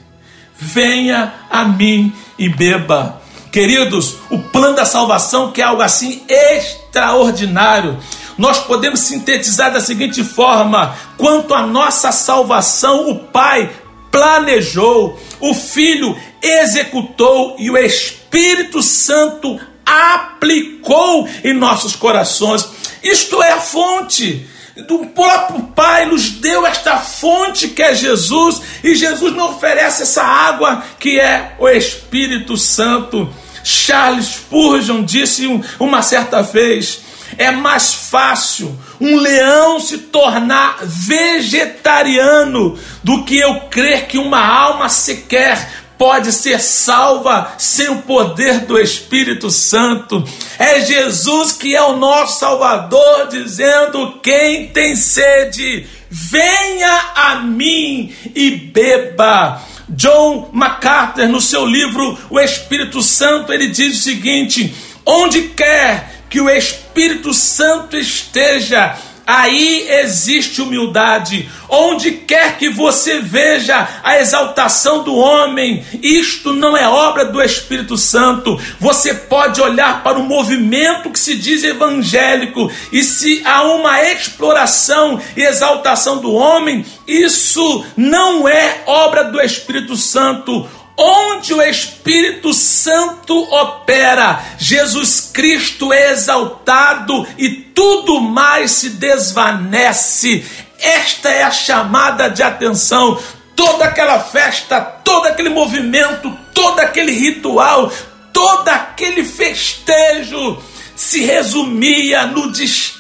venha 0.58 1.34
a 1.50 1.66
mim 1.66 2.13
e 2.39 2.48
beba. 2.48 3.22
Queridos, 3.51 4.16
o 4.30 4.39
plano 4.39 4.75
da 4.75 4.86
salvação 4.86 5.51
que 5.51 5.62
é 5.62 5.66
algo 5.66 5.82
assim 5.82 6.24
extraordinário. 6.27 7.98
Nós 8.38 8.60
podemos 8.60 9.01
sintetizar 9.01 9.74
da 9.74 9.82
seguinte 9.82 10.24
forma: 10.24 10.96
quanto 11.18 11.54
à 11.54 11.66
nossa 11.66 12.12
salvação, 12.12 13.10
o 13.10 13.20
Pai 13.20 13.70
planejou, 14.12 15.20
o 15.39 15.54
Filho 15.54 16.18
executou 16.42 17.56
e 17.60 17.70
o 17.70 17.77
Espírito 17.77 18.82
Santo 18.82 19.60
aplicou 19.86 21.27
em 21.44 21.54
nossos 21.54 21.96
corações. 21.96 22.68
Isto 23.04 23.42
é 23.42 23.51
a 23.54 23.60
fonte 23.60 24.48
do 24.86 25.05
próprio 25.07 25.63
Pai 25.75 26.05
nos 26.05 26.29
deu 26.29 26.65
esta 26.65 26.98
fonte 26.98 27.69
que 27.69 27.81
é 27.81 27.96
Jesus, 27.96 28.62
e 28.84 28.96
Jesus 28.96 29.34
não 29.36 29.51
oferece 29.51 30.03
essa 30.03 30.24
água 30.24 30.84
que 31.00 31.19
é 31.19 31.55
o 31.60 31.67
Espírito 31.67 32.57
Santo. 32.57 33.34
Charles 33.63 34.25
Spurgeon 34.25 35.03
disse 35.03 35.48
uma 35.79 36.01
certa 36.01 36.41
vez: 36.41 37.01
é 37.38 37.51
mais 37.51 37.93
fácil 37.93 38.77
um 39.00 39.17
leão 39.17 39.79
se 39.79 39.98
tornar 39.98 40.77
vegetariano 40.81 42.77
do 43.03 43.24
que 43.24 43.38
eu 43.38 43.62
crer 43.69 44.05
que 44.05 44.17
uma 44.17 44.46
alma 44.46 44.89
sequer 44.89 45.76
pode 45.98 46.32
ser 46.32 46.60
salva 46.60 47.54
sem 47.58 47.89
o 47.89 48.01
poder 48.04 48.60
do 48.62 48.80
Espírito 48.80 49.50
Santo. 49.50 50.24
É 50.60 50.82
Jesus 50.82 51.51
que 51.51 51.75
é 51.75 51.82
o 51.82 51.98
nosso 51.98 52.39
Salvador, 52.39 53.27
dizendo: 53.30 54.20
quem 54.22 54.68
tem 54.68 54.96
sede, 54.96 55.88
venha 56.10 57.12
a 57.16 57.36
mim 57.36 58.13
e 58.36 58.51
beba. 58.51 59.62
John 59.89 60.50
MacArthur, 60.51 61.30
no 61.30 61.39
seu 61.39 61.66
livro 61.66 62.18
O 62.30 62.38
Espírito 62.38 63.01
Santo, 63.01 63.54
ele 63.54 63.70
diz 63.70 63.98
o 63.98 64.04
seguinte: 64.04 64.74
onde 65.06 65.44
quer 65.50 66.18
que 66.30 66.42
o 66.42 66.50
Espírito 66.50 67.34
Santo 67.34 67.98
esteja, 67.98 68.98
aí 69.27 69.86
existe 69.89 70.62
humildade. 70.62 71.50
Onde 71.67 72.12
quer 72.12 72.57
que 72.57 72.69
você 72.69 73.19
veja 73.19 73.86
a 74.01 74.17
exaltação 74.19 75.03
do 75.03 75.13
homem, 75.13 75.85
isto 76.01 76.53
não 76.53 76.77
é 76.77 76.87
obra 76.87 77.25
do 77.25 77.42
Espírito 77.42 77.98
Santo. 77.98 78.57
Você 78.79 79.13
pode 79.13 79.59
olhar 79.61 80.01
para 80.01 80.18
o 80.18 80.24
movimento 80.24 81.09
que 81.09 81.20
se 81.20 81.35
diz 81.35 81.66
evangélico, 81.66 82.72
e 82.92 83.03
se 83.03 83.42
há 83.44 83.63
uma 83.63 84.01
exploração 84.01 85.22
e 85.35 85.42
exaltação 85.42 86.20
do 86.20 86.31
homem, 86.31 86.85
isso 87.05 87.85
não 87.98 88.48
é 88.48 88.83
obra 88.85 89.25
do 89.25 89.42
Espírito 89.42 89.98
Santo 89.98 90.68
onde 90.98 91.53
o 91.53 91.62
Espírito 91.62 92.51
Santo 92.53 93.38
opera, 93.53 94.44
Jesus 94.57 95.29
Cristo 95.31 95.94
é 95.94 96.12
exaltado 96.12 97.27
e 97.38 97.50
tudo 97.50 98.20
mais 98.20 98.72
se 98.72 98.90
desvanece. 98.90 100.44
Esta 100.79 101.29
é 101.29 101.44
a 101.44 101.51
chamada 101.51 102.29
de 102.29 102.42
atenção. 102.42 103.22
Toda 103.55 103.86
aquela 103.86 104.20
festa, 104.20 104.81
todo 104.81 105.27
aquele 105.27 105.50
movimento, 105.50 106.36
todo 106.53 106.79
aquele 106.79 107.12
ritual, 107.12 107.92
todo 108.33 108.68
aquele 108.68 109.24
festejo 109.24 110.62
se 110.96 111.24
resumia 111.24 112.25
no 112.25 112.51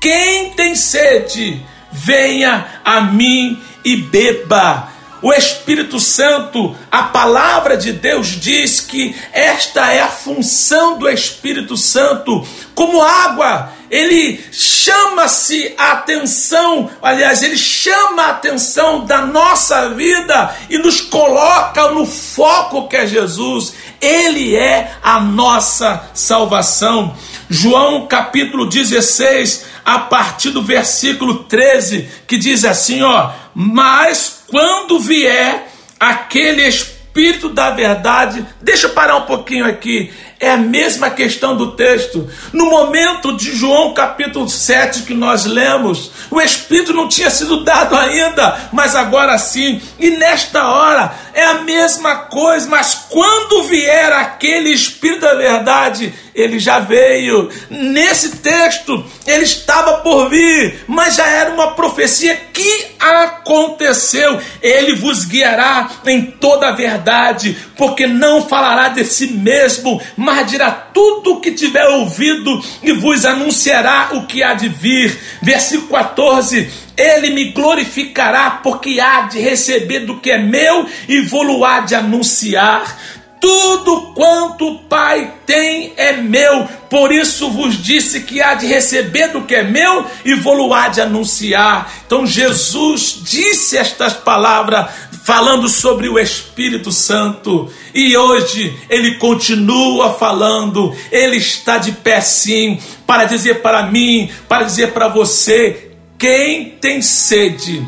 Quem 0.00 0.50
tem 0.50 0.76
sede, 0.76 1.60
venha 1.90 2.80
a 2.84 3.00
mim 3.00 3.60
e 3.84 3.96
beba. 3.96 4.91
O 5.22 5.32
Espírito 5.32 6.00
Santo, 6.00 6.76
a 6.90 7.04
palavra 7.04 7.76
de 7.76 7.92
Deus 7.92 8.26
diz 8.26 8.80
que 8.80 9.14
esta 9.32 9.92
é 9.92 10.00
a 10.00 10.08
função 10.08 10.98
do 10.98 11.08
Espírito 11.08 11.76
Santo, 11.76 12.44
como 12.74 13.00
água, 13.00 13.72
ele 13.88 14.44
chama-se 14.50 15.74
a 15.78 15.92
atenção, 15.92 16.90
aliás, 17.00 17.40
ele 17.42 17.56
chama 17.56 18.24
a 18.24 18.30
atenção 18.30 19.04
da 19.04 19.24
nossa 19.24 19.90
vida 19.90 20.56
e 20.68 20.76
nos 20.78 21.00
coloca 21.00 21.88
no 21.92 22.04
foco 22.04 22.88
que 22.88 22.96
é 22.96 23.06
Jesus. 23.06 23.74
Ele 24.00 24.56
é 24.56 24.92
a 25.02 25.20
nossa 25.20 26.10
salvação. 26.14 27.14
João 27.48 28.08
capítulo 28.08 28.66
16, 28.66 29.66
a 29.84 29.98
partir 29.98 30.50
do 30.50 30.62
versículo 30.62 31.44
13, 31.44 32.08
que 32.26 32.38
diz 32.38 32.64
assim, 32.64 33.02
ó: 33.02 33.30
"Mas 33.54 34.41
quando 34.52 35.00
vier 35.00 35.66
aquele 35.98 36.68
Espírito 36.68 37.48
da 37.48 37.70
verdade, 37.70 38.46
deixa 38.60 38.86
eu 38.86 38.90
parar 38.90 39.16
um 39.16 39.22
pouquinho 39.22 39.64
aqui. 39.64 40.12
É 40.42 40.50
a 40.50 40.56
mesma 40.56 41.08
questão 41.08 41.56
do 41.56 41.70
texto. 41.76 42.28
No 42.52 42.66
momento 42.66 43.36
de 43.36 43.54
João 43.56 43.94
capítulo 43.94 44.48
7 44.48 45.04
que 45.04 45.14
nós 45.14 45.44
lemos, 45.44 46.10
o 46.32 46.40
Espírito 46.40 46.92
não 46.92 47.06
tinha 47.06 47.30
sido 47.30 47.62
dado 47.62 47.94
ainda, 47.94 48.68
mas 48.72 48.96
agora 48.96 49.38
sim. 49.38 49.80
E 50.00 50.10
nesta 50.10 50.66
hora 50.66 51.14
é 51.32 51.44
a 51.44 51.60
mesma 51.60 52.16
coisa, 52.16 52.68
mas 52.68 53.06
quando 53.08 53.62
vier 53.68 54.12
aquele 54.12 54.70
Espírito 54.70 55.20
da 55.20 55.34
verdade, 55.34 56.12
ele 56.34 56.58
já 56.58 56.80
veio. 56.80 57.48
Nesse 57.70 58.38
texto, 58.38 59.04
ele 59.26 59.44
estava 59.44 59.98
por 59.98 60.28
vir, 60.28 60.84
mas 60.88 61.14
já 61.14 61.26
era 61.28 61.52
uma 61.52 61.74
profecia 61.74 62.34
que 62.52 62.86
aconteceu. 62.98 64.40
Ele 64.60 64.94
vos 64.96 65.24
guiará 65.24 65.88
em 66.06 66.22
toda 66.22 66.68
a 66.68 66.72
verdade, 66.72 67.56
porque 67.76 68.06
não 68.06 68.48
falará 68.48 68.88
de 68.88 69.04
si 69.04 69.28
mesmo, 69.28 70.00
mas 70.16 70.31
dirá 70.40 70.70
tudo 70.70 71.34
o 71.34 71.40
que 71.40 71.52
tiver 71.52 71.84
ouvido 71.86 72.64
e 72.82 72.92
vos 72.92 73.26
anunciará 73.26 74.10
o 74.12 74.26
que 74.26 74.42
há 74.42 74.54
de 74.54 74.70
vir. 74.70 75.14
Versículo 75.42 75.88
14: 75.88 76.70
Ele 76.96 77.28
me 77.30 77.52
glorificará, 77.52 78.52
porque 78.62 78.98
há 78.98 79.22
de 79.22 79.38
receber 79.38 80.06
do 80.06 80.18
que 80.18 80.30
é 80.30 80.38
meu 80.38 80.86
e 81.06 81.20
vou-lo 81.20 81.62
há 81.64 81.80
de 81.80 81.94
anunciar. 81.94 82.96
tudo 83.42 84.12
quanto 84.14 84.68
o 84.68 84.78
Pai 84.84 85.34
tem 85.44 85.92
é 85.96 86.12
meu, 86.12 86.64
por 86.88 87.10
isso 87.10 87.50
vos 87.50 87.82
disse 87.82 88.20
que 88.20 88.40
há 88.40 88.54
de 88.54 88.68
receber 88.68 89.32
do 89.32 89.42
que 89.42 89.56
é 89.56 89.64
meu 89.64 90.06
e 90.24 90.34
vou-lo 90.34 90.72
há 90.72 90.86
de 90.86 91.00
anunciar. 91.00 91.92
Então 92.06 92.24
Jesus 92.24 93.20
disse 93.20 93.76
estas 93.76 94.12
palavras 94.12 94.88
falando 95.22 95.68
sobre 95.68 96.08
o 96.08 96.18
Espírito 96.18 96.90
Santo 96.90 97.72
e 97.94 98.16
hoje 98.16 98.76
ele 98.88 99.16
continua 99.16 100.14
falando, 100.14 100.94
ele 101.10 101.36
está 101.36 101.78
de 101.78 101.92
pé 101.92 102.20
sim, 102.20 102.80
para 103.06 103.24
dizer 103.24 103.62
para 103.62 103.84
mim, 103.84 104.30
para 104.48 104.64
dizer 104.64 104.92
para 104.92 105.08
você: 105.08 105.92
quem 106.18 106.70
tem 106.70 107.00
sede, 107.00 107.86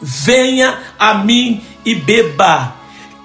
venha 0.00 0.78
a 0.98 1.14
mim 1.14 1.62
e 1.84 1.94
beba. 1.94 2.76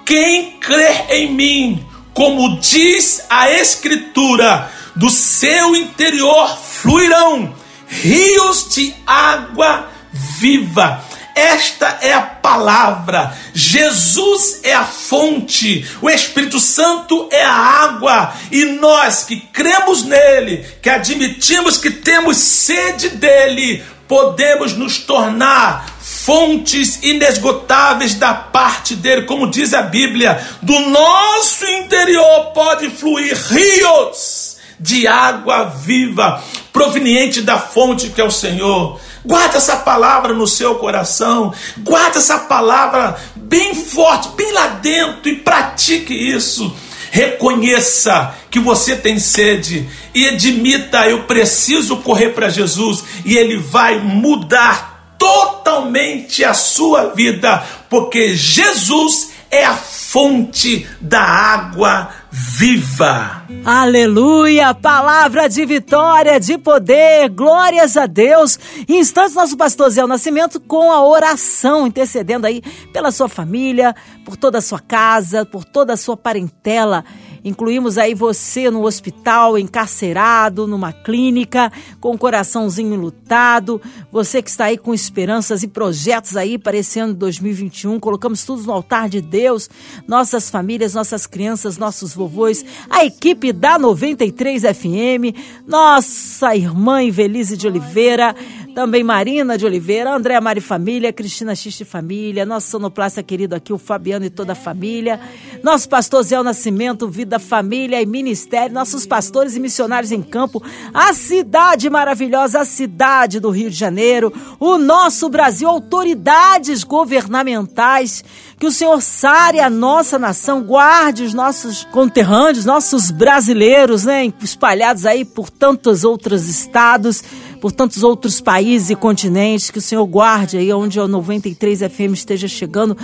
Quem 0.04 0.58
crer 0.58 1.06
em 1.08 1.32
mim, 1.32 1.86
como 2.12 2.58
diz 2.60 3.24
a 3.30 3.50
Escritura, 3.50 4.70
do 4.94 5.10
seu 5.10 5.74
interior 5.74 6.56
fluirão 6.56 7.54
rios 7.88 8.68
de 8.74 8.94
água 9.06 9.88
viva. 10.12 11.02
Esta 11.34 11.98
é 12.00 12.12
a 12.12 12.22
palavra. 12.22 13.36
Jesus 13.52 14.60
é 14.62 14.72
a 14.72 14.84
fonte, 14.84 15.84
o 16.00 16.08
Espírito 16.08 16.60
Santo 16.60 17.28
é 17.30 17.42
a 17.42 17.52
água, 17.52 18.32
e 18.50 18.64
nós 18.64 19.24
que 19.24 19.36
cremos 19.36 20.04
nele, 20.04 20.64
que 20.80 20.88
admitimos 20.88 21.76
que 21.76 21.90
temos 21.90 22.36
sede 22.36 23.10
dele, 23.10 23.82
podemos 24.06 24.74
nos 24.74 24.98
tornar 24.98 25.86
fontes 26.00 27.02
inesgotáveis 27.02 28.14
da 28.14 28.32
parte 28.32 28.94
dele, 28.94 29.22
como 29.22 29.50
diz 29.50 29.74
a 29.74 29.82
Bíblia, 29.82 30.40
do 30.62 30.78
nosso 30.78 31.66
interior 31.66 32.52
pode 32.54 32.90
fluir 32.90 33.36
rios 33.50 34.56
de 34.78 35.06
água 35.06 35.64
viva, 35.64 36.42
proveniente 36.72 37.40
da 37.40 37.58
fonte 37.58 38.10
que 38.10 38.20
é 38.20 38.24
o 38.24 38.30
Senhor. 38.30 39.00
Guarda 39.24 39.56
essa 39.56 39.76
palavra 39.76 40.34
no 40.34 40.46
seu 40.46 40.74
coração, 40.74 41.52
guarda 41.78 42.18
essa 42.18 42.38
palavra 42.40 43.16
bem 43.34 43.74
forte, 43.74 44.28
bem 44.36 44.52
lá 44.52 44.66
dentro 44.66 45.28
e 45.30 45.36
pratique 45.36 46.12
isso. 46.12 46.74
Reconheça 47.10 48.34
que 48.50 48.58
você 48.58 48.96
tem 48.96 49.18
sede 49.18 49.88
e 50.14 50.28
admita: 50.28 51.08
eu 51.08 51.22
preciso 51.22 51.98
correr 51.98 52.30
para 52.30 52.48
Jesus 52.48 53.04
e 53.24 53.36
Ele 53.36 53.56
vai 53.56 53.98
mudar 53.98 55.14
totalmente 55.18 56.44
a 56.44 56.52
sua 56.52 57.14
vida, 57.14 57.64
porque 57.88 58.34
Jesus 58.34 59.30
é 59.50 59.64
a 59.64 59.74
fonte 59.74 60.86
da 61.00 61.22
água 61.22 62.10
viva. 62.34 63.44
Aleluia! 63.64 64.74
Palavra 64.74 65.48
de 65.48 65.64
vitória, 65.64 66.40
de 66.40 66.58
poder, 66.58 67.28
glórias 67.28 67.96
a 67.96 68.06
Deus. 68.06 68.58
Em 68.88 68.98
instantes, 68.98 69.36
nosso 69.36 69.56
pastor 69.56 69.88
Zé 69.90 70.04
Nascimento 70.04 70.58
com 70.58 70.90
a 70.90 71.06
oração, 71.06 71.86
intercedendo 71.86 72.44
aí 72.44 72.60
pela 72.92 73.12
sua 73.12 73.28
família, 73.28 73.94
por 74.24 74.36
toda 74.36 74.58
a 74.58 74.62
sua 74.62 74.80
casa, 74.80 75.46
por 75.46 75.64
toda 75.64 75.92
a 75.92 75.96
sua 75.96 76.16
parentela. 76.16 77.04
Incluímos 77.44 77.98
aí 77.98 78.14
você 78.14 78.70
no 78.70 78.86
hospital, 78.86 79.58
encarcerado, 79.58 80.66
numa 80.66 80.92
clínica, 80.92 81.70
com 82.00 82.14
o 82.14 82.18
coraçãozinho 82.18 82.98
lutado. 82.98 83.80
Você 84.10 84.40
que 84.40 84.48
está 84.48 84.64
aí 84.66 84.78
com 84.78 84.94
esperanças 84.94 85.62
e 85.62 85.68
projetos 85.68 86.36
aí 86.36 86.56
para 86.56 86.76
esse 86.76 86.98
ano 86.98 87.12
de 87.12 87.18
2021. 87.18 88.00
Colocamos 88.00 88.44
tudo 88.44 88.62
no 88.62 88.72
altar 88.72 89.08
de 89.08 89.20
Deus. 89.20 89.68
Nossas 90.08 90.48
famílias, 90.48 90.94
nossas 90.94 91.26
crianças, 91.26 91.76
nossos 91.76 92.14
vovôs, 92.14 92.64
a 92.88 93.04
equipe 93.04 93.52
da 93.52 93.78
93 93.78 94.62
FM, 94.62 95.36
nossa 95.66 96.56
irmã 96.56 97.02
Invelise 97.02 97.56
de 97.56 97.66
Oliveira, 97.66 98.34
também 98.74 99.04
Marina 99.04 99.58
de 99.58 99.66
Oliveira, 99.66 100.14
Andréa 100.14 100.40
Mari 100.40 100.60
Família, 100.60 101.12
Cristina 101.12 101.54
Xiste 101.54 101.84
Família, 101.84 102.46
nosso 102.46 102.70
sonoplasta 102.70 103.22
querido 103.22 103.54
aqui, 103.54 103.72
o 103.72 103.78
Fabiano 103.78 104.24
e 104.24 104.30
toda 104.30 104.52
a 104.52 104.56
família, 104.56 105.20
nosso 105.62 105.88
pastor 105.88 106.22
Zé 106.22 106.42
Nascimento, 106.42 107.08
Vida, 107.08 107.33
Família 107.38 108.00
e 108.00 108.06
Ministério, 108.06 108.74
nossos 108.74 109.06
pastores 109.06 109.56
e 109.56 109.60
missionários 109.60 110.12
em 110.12 110.22
campo, 110.22 110.62
a 110.92 111.12
cidade 111.12 111.88
maravilhosa, 111.90 112.60
a 112.60 112.64
cidade 112.64 113.40
do 113.40 113.50
Rio 113.50 113.70
de 113.70 113.76
Janeiro, 113.76 114.32
o 114.58 114.78
nosso 114.78 115.28
Brasil, 115.28 115.68
autoridades 115.68 116.84
governamentais, 116.84 118.24
que 118.58 118.66
o 118.66 118.72
Senhor 118.72 119.00
sare 119.02 119.60
a 119.60 119.68
nossa 119.68 120.18
nação, 120.18 120.62
guarde 120.62 121.22
os 121.22 121.34
nossos 121.34 121.84
conterrâneos, 121.84 122.64
nossos 122.64 123.10
brasileiros, 123.10 124.04
né, 124.04 124.32
espalhados 124.40 125.06
aí 125.06 125.24
por 125.24 125.50
tantos 125.50 126.04
outros 126.04 126.48
estados, 126.48 127.22
por 127.60 127.72
tantos 127.72 128.02
outros 128.02 128.40
países 128.40 128.90
e 128.90 128.94
continentes, 128.94 129.70
que 129.70 129.78
o 129.78 129.82
Senhor 129.82 130.04
guarde 130.06 130.56
aí 130.58 130.72
onde 130.72 131.00
o 131.00 131.08
93 131.08 131.80
FM 131.80 132.12
esteja 132.12 132.46
chegando. 132.46 132.96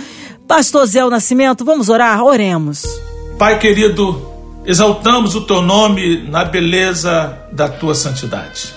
Pastor 0.47 0.85
Zé 0.85 1.03
Nascimento, 1.09 1.65
vamos 1.65 1.89
orar? 1.89 2.23
Oremos. 2.23 3.10
Pai 3.37 3.57
querido, 3.59 4.31
exaltamos 4.65 5.35
o 5.35 5.41
teu 5.41 5.61
nome 5.61 6.23
na 6.27 6.45
beleza 6.45 7.37
da 7.51 7.67
tua 7.67 7.95
santidade. 7.95 8.73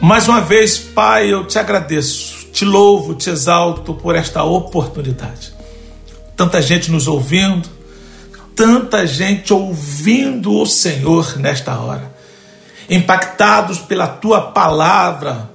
Mais 0.00 0.28
uma 0.28 0.40
vez, 0.40 0.78
Pai, 0.78 1.32
eu 1.32 1.46
te 1.46 1.58
agradeço, 1.58 2.48
te 2.52 2.64
louvo, 2.64 3.14
te 3.14 3.30
exalto 3.30 3.94
por 3.94 4.14
esta 4.14 4.44
oportunidade. 4.44 5.54
Tanta 6.36 6.60
gente 6.60 6.90
nos 6.90 7.08
ouvindo, 7.08 7.68
tanta 8.54 9.06
gente 9.06 9.52
ouvindo 9.52 10.52
o 10.54 10.66
Senhor 10.66 11.38
nesta 11.38 11.78
hora 11.78 12.16
impactados 12.88 13.78
pela 13.78 14.06
tua 14.06 14.40
palavra, 14.40 15.50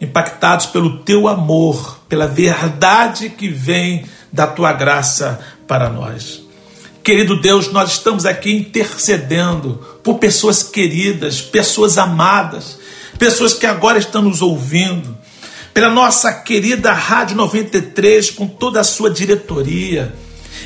impactados 0.00 0.66
pelo 0.66 0.98
teu 0.98 1.26
amor, 1.26 2.00
pela 2.08 2.26
verdade 2.26 3.30
que 3.30 3.48
vem 3.48 4.04
da 4.32 4.46
tua 4.46 4.72
graça 4.72 5.40
para 5.66 5.88
nós. 5.88 6.45
Querido 7.06 7.36
Deus, 7.40 7.70
nós 7.70 7.92
estamos 7.92 8.26
aqui 8.26 8.50
intercedendo 8.52 9.80
por 10.02 10.18
pessoas 10.18 10.64
queridas, 10.64 11.40
pessoas 11.40 11.98
amadas, 11.98 12.80
pessoas 13.16 13.54
que 13.54 13.64
agora 13.64 13.96
estão 13.96 14.22
nos 14.22 14.42
ouvindo, 14.42 15.16
pela 15.72 15.88
nossa 15.88 16.32
querida 16.32 16.92
Rádio 16.92 17.36
93, 17.36 18.32
com 18.32 18.48
toda 18.48 18.80
a 18.80 18.84
sua 18.84 19.08
diretoria 19.08 20.12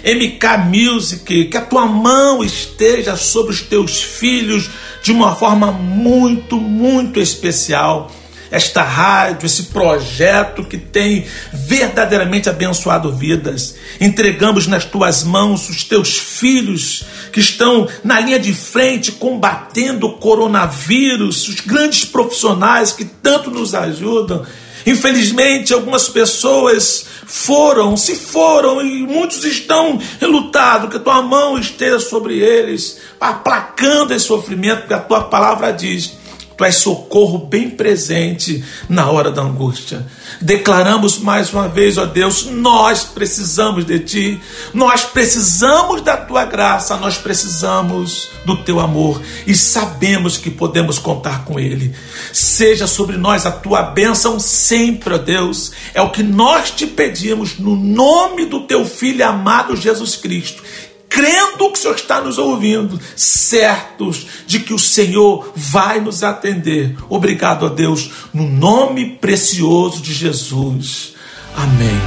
MK 0.02 0.64
Music, 0.74 1.44
que 1.44 1.56
a 1.58 1.60
tua 1.60 1.84
mão 1.84 2.42
esteja 2.42 3.18
sobre 3.18 3.52
os 3.52 3.60
teus 3.60 4.02
filhos 4.02 4.70
de 5.02 5.12
uma 5.12 5.36
forma 5.36 5.70
muito, 5.70 6.56
muito 6.56 7.20
especial. 7.20 8.10
Esta 8.50 8.82
rádio, 8.82 9.46
esse 9.46 9.64
projeto 9.64 10.64
que 10.64 10.76
tem 10.76 11.26
verdadeiramente 11.52 12.48
abençoado 12.48 13.12
vidas. 13.12 13.76
Entregamos 14.00 14.66
nas 14.66 14.84
tuas 14.84 15.22
mãos 15.22 15.68
os 15.68 15.84
teus 15.84 16.18
filhos 16.18 17.04
que 17.32 17.40
estão 17.40 17.88
na 18.02 18.18
linha 18.18 18.38
de 18.38 18.52
frente 18.52 19.12
combatendo 19.12 20.06
o 20.06 20.18
coronavírus, 20.18 21.48
os 21.48 21.60
grandes 21.60 22.04
profissionais 22.04 22.92
que 22.92 23.04
tanto 23.04 23.50
nos 23.50 23.74
ajudam. 23.74 24.44
Infelizmente, 24.86 25.72
algumas 25.72 26.08
pessoas 26.08 27.06
foram, 27.26 27.96
se 27.96 28.16
foram, 28.16 28.82
e 28.82 29.02
muitos 29.02 29.44
estão 29.44 30.00
relutados, 30.18 30.90
que 30.90 30.96
a 30.96 31.00
tua 31.00 31.22
mão 31.22 31.58
esteja 31.58 32.00
sobre 32.00 32.38
eles, 32.38 32.98
aplacando 33.20 34.12
esse 34.12 34.26
sofrimento, 34.26 34.80
porque 34.80 34.94
a 34.94 35.00
tua 35.00 35.22
palavra 35.22 35.72
diz: 35.72 36.14
Tu 36.60 36.64
és 36.66 36.76
socorro 36.76 37.38
bem 37.38 37.70
presente 37.70 38.62
na 38.86 39.10
hora 39.10 39.30
da 39.30 39.40
angústia. 39.40 40.06
Declaramos 40.42 41.18
mais 41.18 41.50
uma 41.54 41.66
vez, 41.66 41.96
ó 41.96 42.04
Deus, 42.04 42.44
nós 42.44 43.02
precisamos 43.02 43.86
de 43.86 43.98
Ti, 44.00 44.40
nós 44.74 45.02
precisamos 45.02 46.02
da 46.02 46.18
Tua 46.18 46.44
graça, 46.44 46.98
nós 46.98 47.16
precisamos 47.16 48.28
do 48.44 48.58
Teu 48.58 48.78
amor 48.78 49.22
e 49.46 49.54
sabemos 49.54 50.36
que 50.36 50.50
podemos 50.50 50.98
contar 50.98 51.46
com 51.46 51.58
Ele. 51.58 51.94
Seja 52.30 52.86
sobre 52.86 53.16
nós 53.16 53.46
a 53.46 53.50
Tua 53.50 53.80
bênção 53.80 54.38
sempre, 54.38 55.14
ó 55.14 55.18
Deus, 55.18 55.72
é 55.94 56.02
o 56.02 56.10
que 56.10 56.22
nós 56.22 56.70
te 56.72 56.86
pedimos 56.86 57.58
no 57.58 57.74
nome 57.74 58.44
do 58.44 58.66
Teu 58.66 58.84
Filho 58.84 59.26
amado 59.26 59.74
Jesus 59.74 60.14
Cristo 60.14 60.62
crendo 61.10 61.70
que 61.70 61.72
o 61.72 61.76
Senhor 61.76 61.96
está 61.96 62.20
nos 62.20 62.38
ouvindo, 62.38 62.98
certos 63.16 64.26
de 64.46 64.60
que 64.60 64.72
o 64.72 64.78
Senhor 64.78 65.52
vai 65.54 66.00
nos 66.00 66.22
atender. 66.22 66.96
Obrigado 67.08 67.66
a 67.66 67.68
Deus, 67.68 68.10
no 68.32 68.48
nome 68.48 69.16
precioso 69.16 70.00
de 70.00 70.14
Jesus. 70.14 71.14
Amém. 71.54 72.00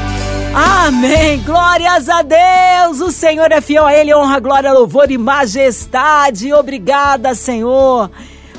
Amém. 0.55 1.39
Glórias 1.41 2.07
a 2.07 2.21
Deus. 2.21 3.01
O 3.01 3.11
Senhor 3.11 3.51
é 3.51 3.59
fiel 3.59 3.85
a 3.85 3.93
Ele. 3.93 4.15
Honra, 4.15 4.39
glória, 4.39 4.71
louvor 4.71 5.11
e 5.11 5.17
majestade. 5.17 6.53
Obrigada, 6.53 7.35
Senhor. 7.35 8.09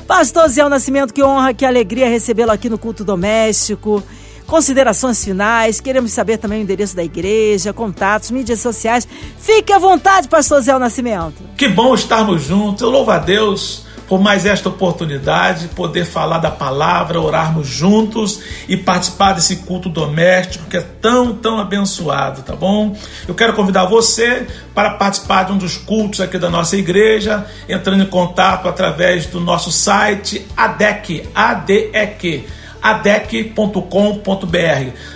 Pastor 0.07 0.47
Zé 0.47 0.67
Nascimento, 0.69 1.13
que 1.13 1.23
honra, 1.23 1.53
que 1.53 1.65
alegria 1.65 2.07
recebê-lo 2.07 2.51
aqui 2.51 2.69
no 2.69 2.77
culto 2.77 3.03
doméstico 3.03 4.03
considerações 4.45 5.23
finais, 5.23 5.79
queremos 5.79 6.11
saber 6.11 6.37
também 6.37 6.59
o 6.59 6.63
endereço 6.63 6.95
da 6.95 7.03
igreja, 7.03 7.73
contatos, 7.73 8.31
mídias 8.31 8.59
sociais. 8.59 9.07
Fique 9.39 9.73
à 9.73 9.79
vontade, 9.79 10.27
pastor 10.27 10.61
Zé 10.61 10.77
Nascimento. 10.77 11.43
Que 11.57 11.67
bom 11.67 11.93
estarmos 11.93 12.43
juntos. 12.43 12.81
Eu 12.81 12.89
louvo 12.89 13.11
a 13.11 13.17
Deus 13.17 13.85
por 14.07 14.19
mais 14.21 14.45
esta 14.45 14.69
oportunidade, 14.69 15.67
poder 15.69 16.05
falar 16.05 16.37
da 16.37 16.51
palavra, 16.51 17.19
orarmos 17.19 17.67
juntos 17.67 18.39
e 18.67 18.77
participar 18.77 19.33
desse 19.33 19.57
culto 19.57 19.89
doméstico 19.89 20.65
que 20.65 20.77
é 20.77 20.81
tão, 20.81 21.33
tão 21.33 21.59
abençoado, 21.59 22.43
tá 22.43 22.55
bom? 22.55 22.95
Eu 23.27 23.33
quero 23.33 23.53
convidar 23.53 23.85
você 23.85 24.45
para 24.73 24.91
participar 24.91 25.45
de 25.45 25.53
um 25.53 25.57
dos 25.57 25.77
cultos 25.77 26.21
aqui 26.21 26.37
da 26.37 26.49
nossa 26.49 26.77
igreja, 26.77 27.45
entrando 27.67 28.03
em 28.03 28.07
contato 28.07 28.67
através 28.67 29.25
do 29.25 29.39
nosso 29.39 29.71
site 29.71 30.45
ADEC, 30.55 31.27
ADEQ 31.33 32.45
adec.com.br. 32.85 33.79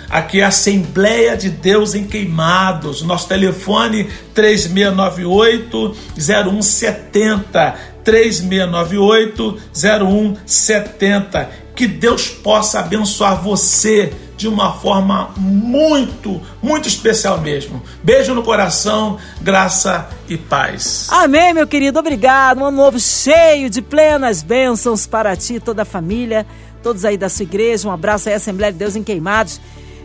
Aqui 0.08 0.40
é 0.40 0.44
a 0.44 0.48
Assembleia 0.48 1.36
de 1.36 1.48
Deus 1.48 1.94
em 1.94 2.04
Queimados. 2.04 3.02
Nosso 3.02 3.28
telefone 3.28 4.08
3698 4.34 5.96
0170 6.18 7.74
3698 8.02 9.60
0170. 9.72 11.50
Que 11.76 11.86
Deus 11.86 12.28
possa 12.28 12.80
abençoar 12.80 13.40
você 13.40 14.12
de 14.36 14.48
uma 14.48 14.72
forma 14.72 15.30
muito, 15.36 16.40
muito 16.60 16.88
especial 16.88 17.40
mesmo. 17.40 17.80
Beijo 18.02 18.34
no 18.34 18.42
coração, 18.42 19.18
graça 19.40 20.08
e 20.28 20.36
paz. 20.36 21.06
Amém, 21.10 21.52
meu 21.52 21.66
querido. 21.66 21.98
Obrigado. 21.98 22.60
Um 22.60 22.64
ano 22.64 22.76
novo 22.78 22.98
cheio 22.98 23.70
de 23.70 23.80
plenas 23.80 24.42
bênçãos 24.42 25.06
para 25.06 25.36
ti 25.36 25.54
e 25.54 25.60
toda 25.60 25.82
a 25.82 25.84
família 25.84 26.46
todos 26.82 27.04
aí 27.04 27.16
da 27.16 27.28
sua 27.28 27.44
igreja. 27.44 27.88
Um 27.88 27.92
abraço 27.92 28.28
aí, 28.28 28.34
Assembleia 28.34 28.72
de 28.72 28.78
Deus 28.78 28.96
em 28.96 29.02
Queimados. 29.02 29.60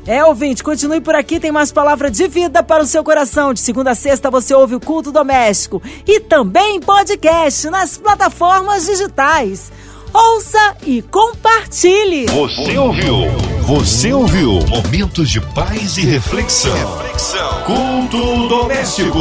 É, 0.08 0.24
ouvinte, 0.24 0.64
continue 0.64 1.02
por 1.02 1.16
aqui, 1.16 1.40
tem 1.40 1.52
mais 1.52 1.72
palavra 1.72 2.12
de 2.12 2.28
vida 2.28 2.62
para 2.62 2.84
o 2.84 2.86
seu 2.86 3.04
coração. 3.04 3.54
De 3.54 3.60
segunda 3.60 3.92
a 3.92 3.96
sexta 3.96 4.30
você 4.30 4.54
ouve 4.54 4.76
o 4.76 4.80
Culto 4.80 5.12
Doméstico 5.12 5.82
e 6.06 6.20
também 6.20 6.80
podcast 6.80 7.70
nas 7.72 7.98
plataformas 7.98 8.86
digitais. 8.86 9.72
Ouça 10.14 10.78
e 10.84 11.02
compartilhe. 11.02 12.28
Você 12.28 12.78
ouviu? 12.78 13.16
Você 13.64 14.14
ouviu? 14.14 14.60
Momentos 14.68 15.30
de 15.30 15.42
paz 15.42 15.98
e 15.98 16.06
reflexão. 16.06 16.72
reflexão. 16.74 17.64
Culto 17.64 18.48
Doméstico. 18.48 19.20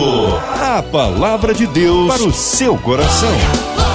A 0.61 0.83
palavra 0.83 1.55
de 1.55 1.67
Deus 1.67 2.15
para 2.15 2.23
o 2.23 2.33
seu 2.33 2.77
coração. 2.79 3.94